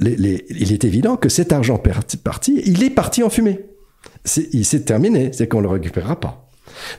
il 0.01 0.25
est 0.71 0.85
évident 0.85 1.15
que 1.15 1.29
cet 1.29 1.53
argent 1.53 1.81
parti, 2.23 2.61
il 2.65 2.83
est 2.83 2.89
parti 2.89 3.23
en 3.23 3.29
fumée. 3.29 3.65
C'est, 4.25 4.85
terminé, 4.85 5.31
c'est 5.31 5.47
qu'on 5.47 5.61
le 5.61 5.69
récupérera 5.69 6.19
pas. 6.19 6.46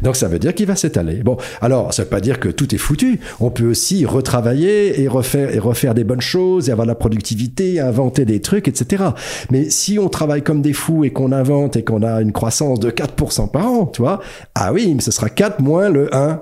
Donc 0.02 0.16
ça 0.16 0.28
veut 0.28 0.38
dire 0.38 0.54
qu'il 0.54 0.66
va 0.66 0.76
s'étaler. 0.76 1.16
Bon, 1.16 1.36
alors 1.60 1.92
ça 1.92 2.04
veut 2.04 2.08
pas 2.08 2.20
dire 2.20 2.40
que 2.40 2.48
tout 2.48 2.74
est 2.74 2.78
foutu. 2.78 3.20
On 3.40 3.50
peut 3.50 3.66
aussi 3.66 4.06
retravailler 4.06 5.00
et 5.00 5.08
refaire 5.08 5.54
et 5.54 5.58
refaire 5.58 5.94
des 5.94 6.04
bonnes 6.04 6.20
choses 6.20 6.68
et 6.68 6.72
avoir 6.72 6.86
la 6.86 6.94
productivité, 6.94 7.80
inventer 7.80 8.24
des 8.24 8.40
trucs, 8.40 8.68
etc. 8.68 9.04
Mais 9.50 9.70
si 9.70 9.98
on 9.98 10.08
travaille 10.08 10.42
comme 10.42 10.62
des 10.62 10.72
fous 10.72 11.04
et 11.04 11.10
qu'on 11.10 11.32
invente 11.32 11.76
et 11.76 11.84
qu'on 11.84 12.02
a 12.02 12.20
une 12.20 12.32
croissance 12.32 12.80
de 12.80 12.90
4% 12.90 13.50
par 13.50 13.66
an, 13.66 13.86
tu 13.86 14.02
vois, 14.02 14.20
ah 14.54 14.72
oui, 14.72 14.92
mais 14.94 15.00
ce 15.00 15.10
sera 15.10 15.28
4 15.28 15.60
moins 15.60 15.88
le 15.88 16.14
1 16.14 16.40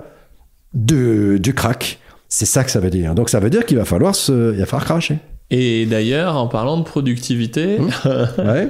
de, 0.73 1.37
du 1.37 1.53
crack. 1.53 1.99
C'est 2.29 2.45
ça 2.45 2.63
que 2.63 2.71
ça 2.71 2.79
veut 2.79 2.89
dire. 2.89 3.15
Donc 3.15 3.29
ça 3.29 3.39
veut 3.39 3.49
dire 3.49 3.65
qu'il 3.65 3.77
va 3.77 3.85
falloir 3.85 4.15
se, 4.15 4.53
il 4.53 4.59
va 4.59 4.65
falloir 4.65 4.85
cracher. 4.85 5.19
Et 5.49 5.85
d'ailleurs, 5.85 6.35
en 6.35 6.47
parlant 6.47 6.77
de 6.77 6.83
productivité, 6.83 7.77
Mmh. 7.79 7.87
Ouais. 8.39 8.67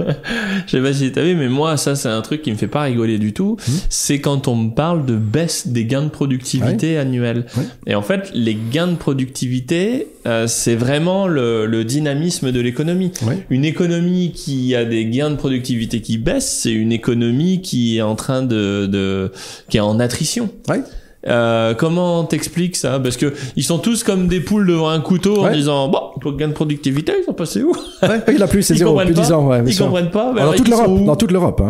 je 0.67 0.71
sais 0.71 0.81
pas 0.81 0.93
si 0.93 1.11
t'as 1.11 1.23
vu, 1.23 1.35
mais 1.35 1.49
moi, 1.49 1.75
ça, 1.75 1.95
c'est 1.95 2.07
un 2.09 2.21
truc 2.21 2.43
qui 2.43 2.51
me 2.51 2.55
fait 2.55 2.67
pas 2.67 2.83
rigoler 2.83 3.17
du 3.17 3.33
tout. 3.33 3.57
Mmh. 3.67 3.71
C'est 3.89 4.19
quand 4.21 4.47
on 4.47 4.55
me 4.55 4.69
parle 4.69 5.05
de 5.05 5.15
baisse 5.15 5.67
des 5.67 5.85
gains 5.85 6.03
de 6.03 6.09
productivité 6.09 6.97
annuels. 6.99 7.45
Ouais. 7.57 7.63
Et 7.87 7.95
en 7.95 8.03
fait, 8.03 8.29
les 8.35 8.55
gains 8.71 8.87
de 8.87 8.95
productivité, 8.95 10.07
euh, 10.27 10.45
c'est 10.47 10.75
vraiment 10.75 11.27
le, 11.27 11.65
le 11.65 11.83
dynamisme 11.83 12.51
de 12.51 12.59
l'économie. 12.59 13.11
Une 13.49 13.65
économie 13.65 14.31
qui 14.33 14.75
a 14.75 14.85
des 14.85 15.05
gains 15.05 15.31
de 15.31 15.35
productivité 15.35 16.01
qui 16.01 16.17
baissent, 16.19 16.59
c'est 16.61 16.71
une 16.73 16.91
économie 16.91 17.61
qui 17.61 17.97
est 17.97 18.01
en 18.01 18.15
train 18.15 18.43
de, 18.43 18.85
de 18.85 19.31
qui 19.69 19.77
est 19.77 19.81
en 19.81 19.99
attrition. 19.99 20.49
Ouais. 20.69 20.81
Euh, 21.27 21.73
comment 21.73 22.23
t'expliques 22.23 22.75
ça? 22.75 22.99
Parce 22.99 23.17
que 23.17 23.33
ils 23.55 23.63
sont 23.63 23.79
tous 23.79 24.03
comme 24.03 24.27
des 24.27 24.39
poules 24.39 24.65
devant 24.67 24.89
un 24.89 25.01
couteau 25.01 25.43
en 25.45 25.51
disant 25.51 25.89
bon, 25.89 25.99
pour 26.21 26.35
gain 26.37 26.47
de 26.49 26.53
productivité, 26.53 27.13
ils 27.21 27.25
sont 27.25 27.33
passés 27.33 27.63
où? 27.63 27.73
Ouais, 28.03 28.21
il 28.33 28.41
a 28.41 28.47
plus, 28.47 28.63
c'est 28.63 28.75
zéro, 28.75 28.95
pas. 28.95 29.05
10 29.05 29.31
ans. 29.31 29.47
Ouais, 29.47 29.61
Ils 29.65 29.73
sûr. 29.73 29.85
comprennent 29.85 30.11
pas. 30.11 30.31
mais 30.33 30.41
dans 30.41 30.53
toute 30.53 30.67
ils 30.67 30.73
sont 30.73 30.83
l'Europe, 30.83 31.01
où? 31.01 31.05
dans 31.05 31.15
toute 31.15 31.31
l'Europe. 31.31 31.61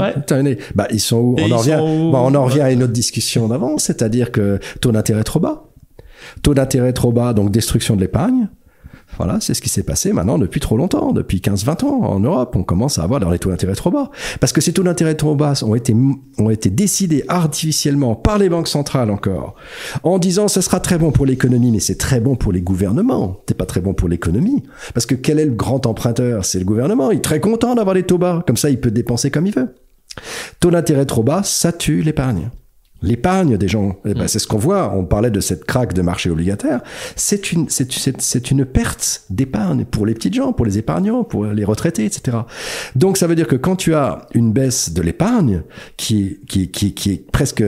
Bah, 0.76 0.88
ils 0.92 1.00
sont 1.00 1.18
où? 1.18 1.36
On 1.40 1.48
ils 1.48 1.54
en 1.54 1.58
revient. 1.58 1.80
où? 1.82 2.12
bah, 2.12 2.20
on 2.24 2.34
en 2.36 2.46
revient 2.46 2.62
à 2.62 2.72
une 2.72 2.84
autre 2.84 2.94
discussion 2.94 3.48
d'avant, 3.48 3.78
c'est-à-dire 3.78 4.32
que 4.32 4.60
taux 4.82 4.92
d'intérêt 4.92 5.24
trop 5.24 5.40
bas, 5.40 5.64
taux 6.44 6.54
d'intérêt 6.54 6.94
trop 6.94 7.12
bas, 7.12 7.34
donc 7.34 7.52
destruction 7.52 7.96
de 7.96 8.02
l'épargne. 8.02 8.50
Voilà, 9.16 9.40
c'est 9.40 9.54
ce 9.54 9.62
qui 9.62 9.70
s'est 9.70 9.84
passé 9.84 10.14
maintenant 10.14 10.38
depuis 10.38 10.60
trop 10.60 10.78
longtemps, 10.78 11.12
depuis 11.12 11.40
15-20 11.40 11.86
ans 11.86 12.02
en 12.04 12.20
Europe. 12.20 12.56
On 12.56 12.64
commence 12.64 13.00
à 13.00 13.04
avoir 13.04 13.20
dans 13.20 13.30
les 13.30 13.40
taux 13.40 13.50
d'intérêt 13.50 13.74
trop 13.74 13.90
bas. 13.90 14.12
Parce 14.40 14.54
que 14.54 14.62
ces 14.62 14.74
taux 14.74 14.84
d'intérêt 14.84 15.16
trop 15.16 15.36
bas 15.36 15.54
ont 15.64 15.74
été, 15.74 15.96
ont 16.38 16.50
été 16.50 16.70
décidés 16.70 17.24
artificiellement 17.28 18.16
par 18.16 18.38
les 18.38 18.50
banques 18.50 18.68
centrales 18.68 19.10
encore, 19.10 19.56
en 20.04 20.20
disant 20.20 20.48
ça 20.48 20.62
sera 20.62 20.80
très 20.80 20.98
bon 20.98 21.12
pour 21.12 21.26
l'économie, 21.26 21.72
mais 21.72 21.80
c'est 21.80 21.98
très 21.98 22.20
bon 22.20 22.36
pour 22.36 22.52
les 22.52 22.62
gouvernements. 22.62 23.38
C'est 23.48 23.58
pas 23.58 23.66
très 23.66 23.82
bon 23.82 23.94
pour 23.94 24.08
l'économie. 24.08 24.64
Parce 24.94 25.06
que 25.06 25.16
quel 25.16 25.40
est 25.40 25.46
le 25.46 25.54
grand 25.54 25.86
emprunteur? 25.86 26.46
C'est 26.46 26.60
le 26.60 26.66
gouvernement. 26.66 27.10
Il 27.12 27.18
est 27.18 27.22
très 27.22 27.40
content 27.40 27.74
d'avoir 27.74 27.96
les 27.96 28.04
taux 28.04 28.18
bas. 28.18 28.44
Comme 28.46 28.58
ça, 28.58 28.70
il 28.70 28.80
peut 28.80 28.92
dépenser 28.92 29.32
comme 29.32 29.48
il 29.48 29.54
veut. 29.54 29.74
Taux 30.60 30.72
d'intérêt 30.72 31.06
trop 31.06 31.24
bas, 31.24 31.42
ça 31.44 31.72
tue 31.72 32.02
l'épargne. 32.02 32.50
L'épargne 33.02 33.58
des 33.58 33.68
gens, 33.68 33.98
eh 34.06 34.14
ben, 34.14 34.28
c'est 34.28 34.40
ce 34.40 34.48
qu'on 34.48 34.58
voit. 34.58 34.94
On 34.96 35.06
parlait 35.06 35.30
de 35.30 35.40
cette 35.40 35.66
craque 35.66 35.94
de 35.94 36.02
marché 36.02 36.30
obligataire. 36.30 36.82
C'est 37.16 37.52
une, 37.52 37.70
c'est, 37.70 37.92
c'est, 37.92 38.20
c'est 38.20 38.52
une 38.52 38.66
perte 38.66 39.24
d'épargne 39.30 39.86
pour 39.86 40.06
les 40.06 40.14
petites 40.14 40.34
gens, 40.34 40.52
pour 40.52 40.66
les 40.66 40.78
épargnants, 40.78 41.24
pour 41.24 41.46
les 41.46 41.64
retraités, 41.64 42.06
etc. 42.06 42.38
Donc, 42.96 43.18
ça 43.18 43.28
veut 43.28 43.36
dire 43.36 43.48
que 43.48 43.56
quand 43.56 43.76
tu 43.76 43.94
as 43.94 44.28
une 44.34 44.52
baisse 44.52 44.92
de 44.94 45.02
l'épargne 45.02 45.64
qui, 45.96 46.40
qui, 46.48 46.72
qui, 46.72 46.94
qui 46.94 47.12
est 47.12 47.32
presque 47.32 47.64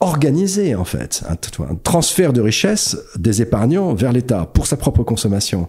organisée, 0.00 0.74
en 0.74 0.84
fait, 0.84 1.24
un, 1.28 1.64
un 1.64 1.74
transfert 1.76 2.32
de 2.32 2.40
richesse 2.40 2.96
des 3.16 3.42
épargnants 3.42 3.94
vers 3.94 4.12
l'État 4.12 4.48
pour 4.52 4.66
sa 4.66 4.76
propre 4.76 5.02
consommation, 5.02 5.68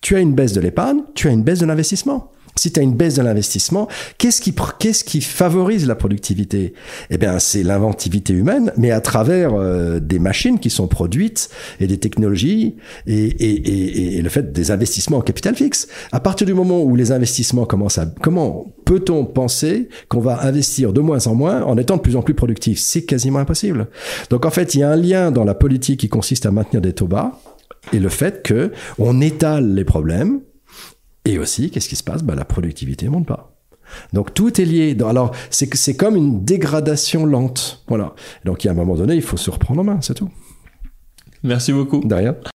tu 0.00 0.16
as 0.16 0.20
une 0.20 0.34
baisse 0.34 0.52
de 0.52 0.60
l'épargne, 0.60 1.00
tu 1.14 1.28
as 1.28 1.30
une 1.30 1.42
baisse 1.42 1.58
de 1.58 1.66
l'investissement. 1.66 2.32
Si 2.60 2.70
tu 2.70 2.78
as 2.78 2.82
une 2.82 2.94
baisse 2.94 3.14
de 3.14 3.22
l'investissement, 3.22 3.88
qu'est-ce 4.18 4.42
qui, 4.42 4.54
qu'est-ce 4.78 5.02
qui 5.02 5.22
favorise 5.22 5.86
la 5.86 5.94
productivité? 5.94 6.74
Eh 7.08 7.16
bien, 7.16 7.38
c'est 7.38 7.62
l'inventivité 7.62 8.34
humaine, 8.34 8.70
mais 8.76 8.90
à 8.90 9.00
travers 9.00 9.54
euh, 9.54 9.98
des 9.98 10.18
machines 10.18 10.58
qui 10.58 10.68
sont 10.68 10.86
produites 10.86 11.48
et 11.80 11.86
des 11.86 11.96
technologies 11.96 12.76
et, 13.06 13.14
et, 13.14 13.50
et, 13.50 14.18
et 14.18 14.20
le 14.20 14.28
fait 14.28 14.52
des 14.52 14.70
investissements 14.72 15.16
en 15.16 15.22
capital 15.22 15.54
fixe. 15.54 15.88
À 16.12 16.20
partir 16.20 16.46
du 16.46 16.52
moment 16.52 16.82
où 16.82 16.96
les 16.96 17.12
investissements 17.12 17.64
commencent 17.64 17.96
à... 17.96 18.04
Comment 18.20 18.66
peut-on 18.84 19.24
penser 19.24 19.88
qu'on 20.10 20.20
va 20.20 20.42
investir 20.42 20.92
de 20.92 21.00
moins 21.00 21.28
en 21.28 21.34
moins 21.34 21.62
en 21.62 21.78
étant 21.78 21.96
de 21.96 22.02
plus 22.02 22.16
en 22.16 22.20
plus 22.20 22.34
productif? 22.34 22.78
C'est 22.78 23.06
quasiment 23.06 23.38
impossible. 23.38 23.88
Donc 24.28 24.44
en 24.44 24.50
fait, 24.50 24.74
il 24.74 24.80
y 24.80 24.82
a 24.82 24.90
un 24.90 24.96
lien 24.96 25.30
dans 25.30 25.44
la 25.44 25.54
politique 25.54 26.00
qui 26.00 26.10
consiste 26.10 26.44
à 26.44 26.50
maintenir 26.50 26.82
des 26.82 26.92
taux 26.92 27.08
bas 27.08 27.40
et 27.94 27.98
le 27.98 28.10
fait 28.10 28.42
que 28.42 28.70
on 28.98 29.22
étale 29.22 29.72
les 29.72 29.84
problèmes 29.84 30.42
et 31.24 31.38
aussi, 31.38 31.70
qu'est-ce 31.70 31.88
qui 31.88 31.96
se 31.96 32.04
passe? 32.04 32.22
Bah, 32.22 32.34
La 32.34 32.44
productivité 32.44 33.08
monte 33.08 33.26
pas. 33.26 33.56
Donc 34.12 34.34
tout 34.34 34.60
est 34.60 34.64
lié. 34.64 34.96
Alors 35.04 35.32
c'est 35.50 35.96
comme 35.96 36.16
une 36.16 36.44
dégradation 36.44 37.26
lente. 37.26 37.84
Voilà. 37.88 38.14
Donc 38.44 38.62
il 38.64 38.68
y 38.68 38.70
a 38.70 38.72
un 38.72 38.76
moment 38.76 38.94
donné, 38.94 39.14
il 39.14 39.22
faut 39.22 39.36
se 39.36 39.50
reprendre 39.50 39.80
en 39.80 39.84
main, 39.84 39.98
c'est 40.00 40.14
tout. 40.14 40.30
Merci 41.42 41.72
beaucoup. 41.72 42.00
De 42.00 42.14
rien. 42.14 42.36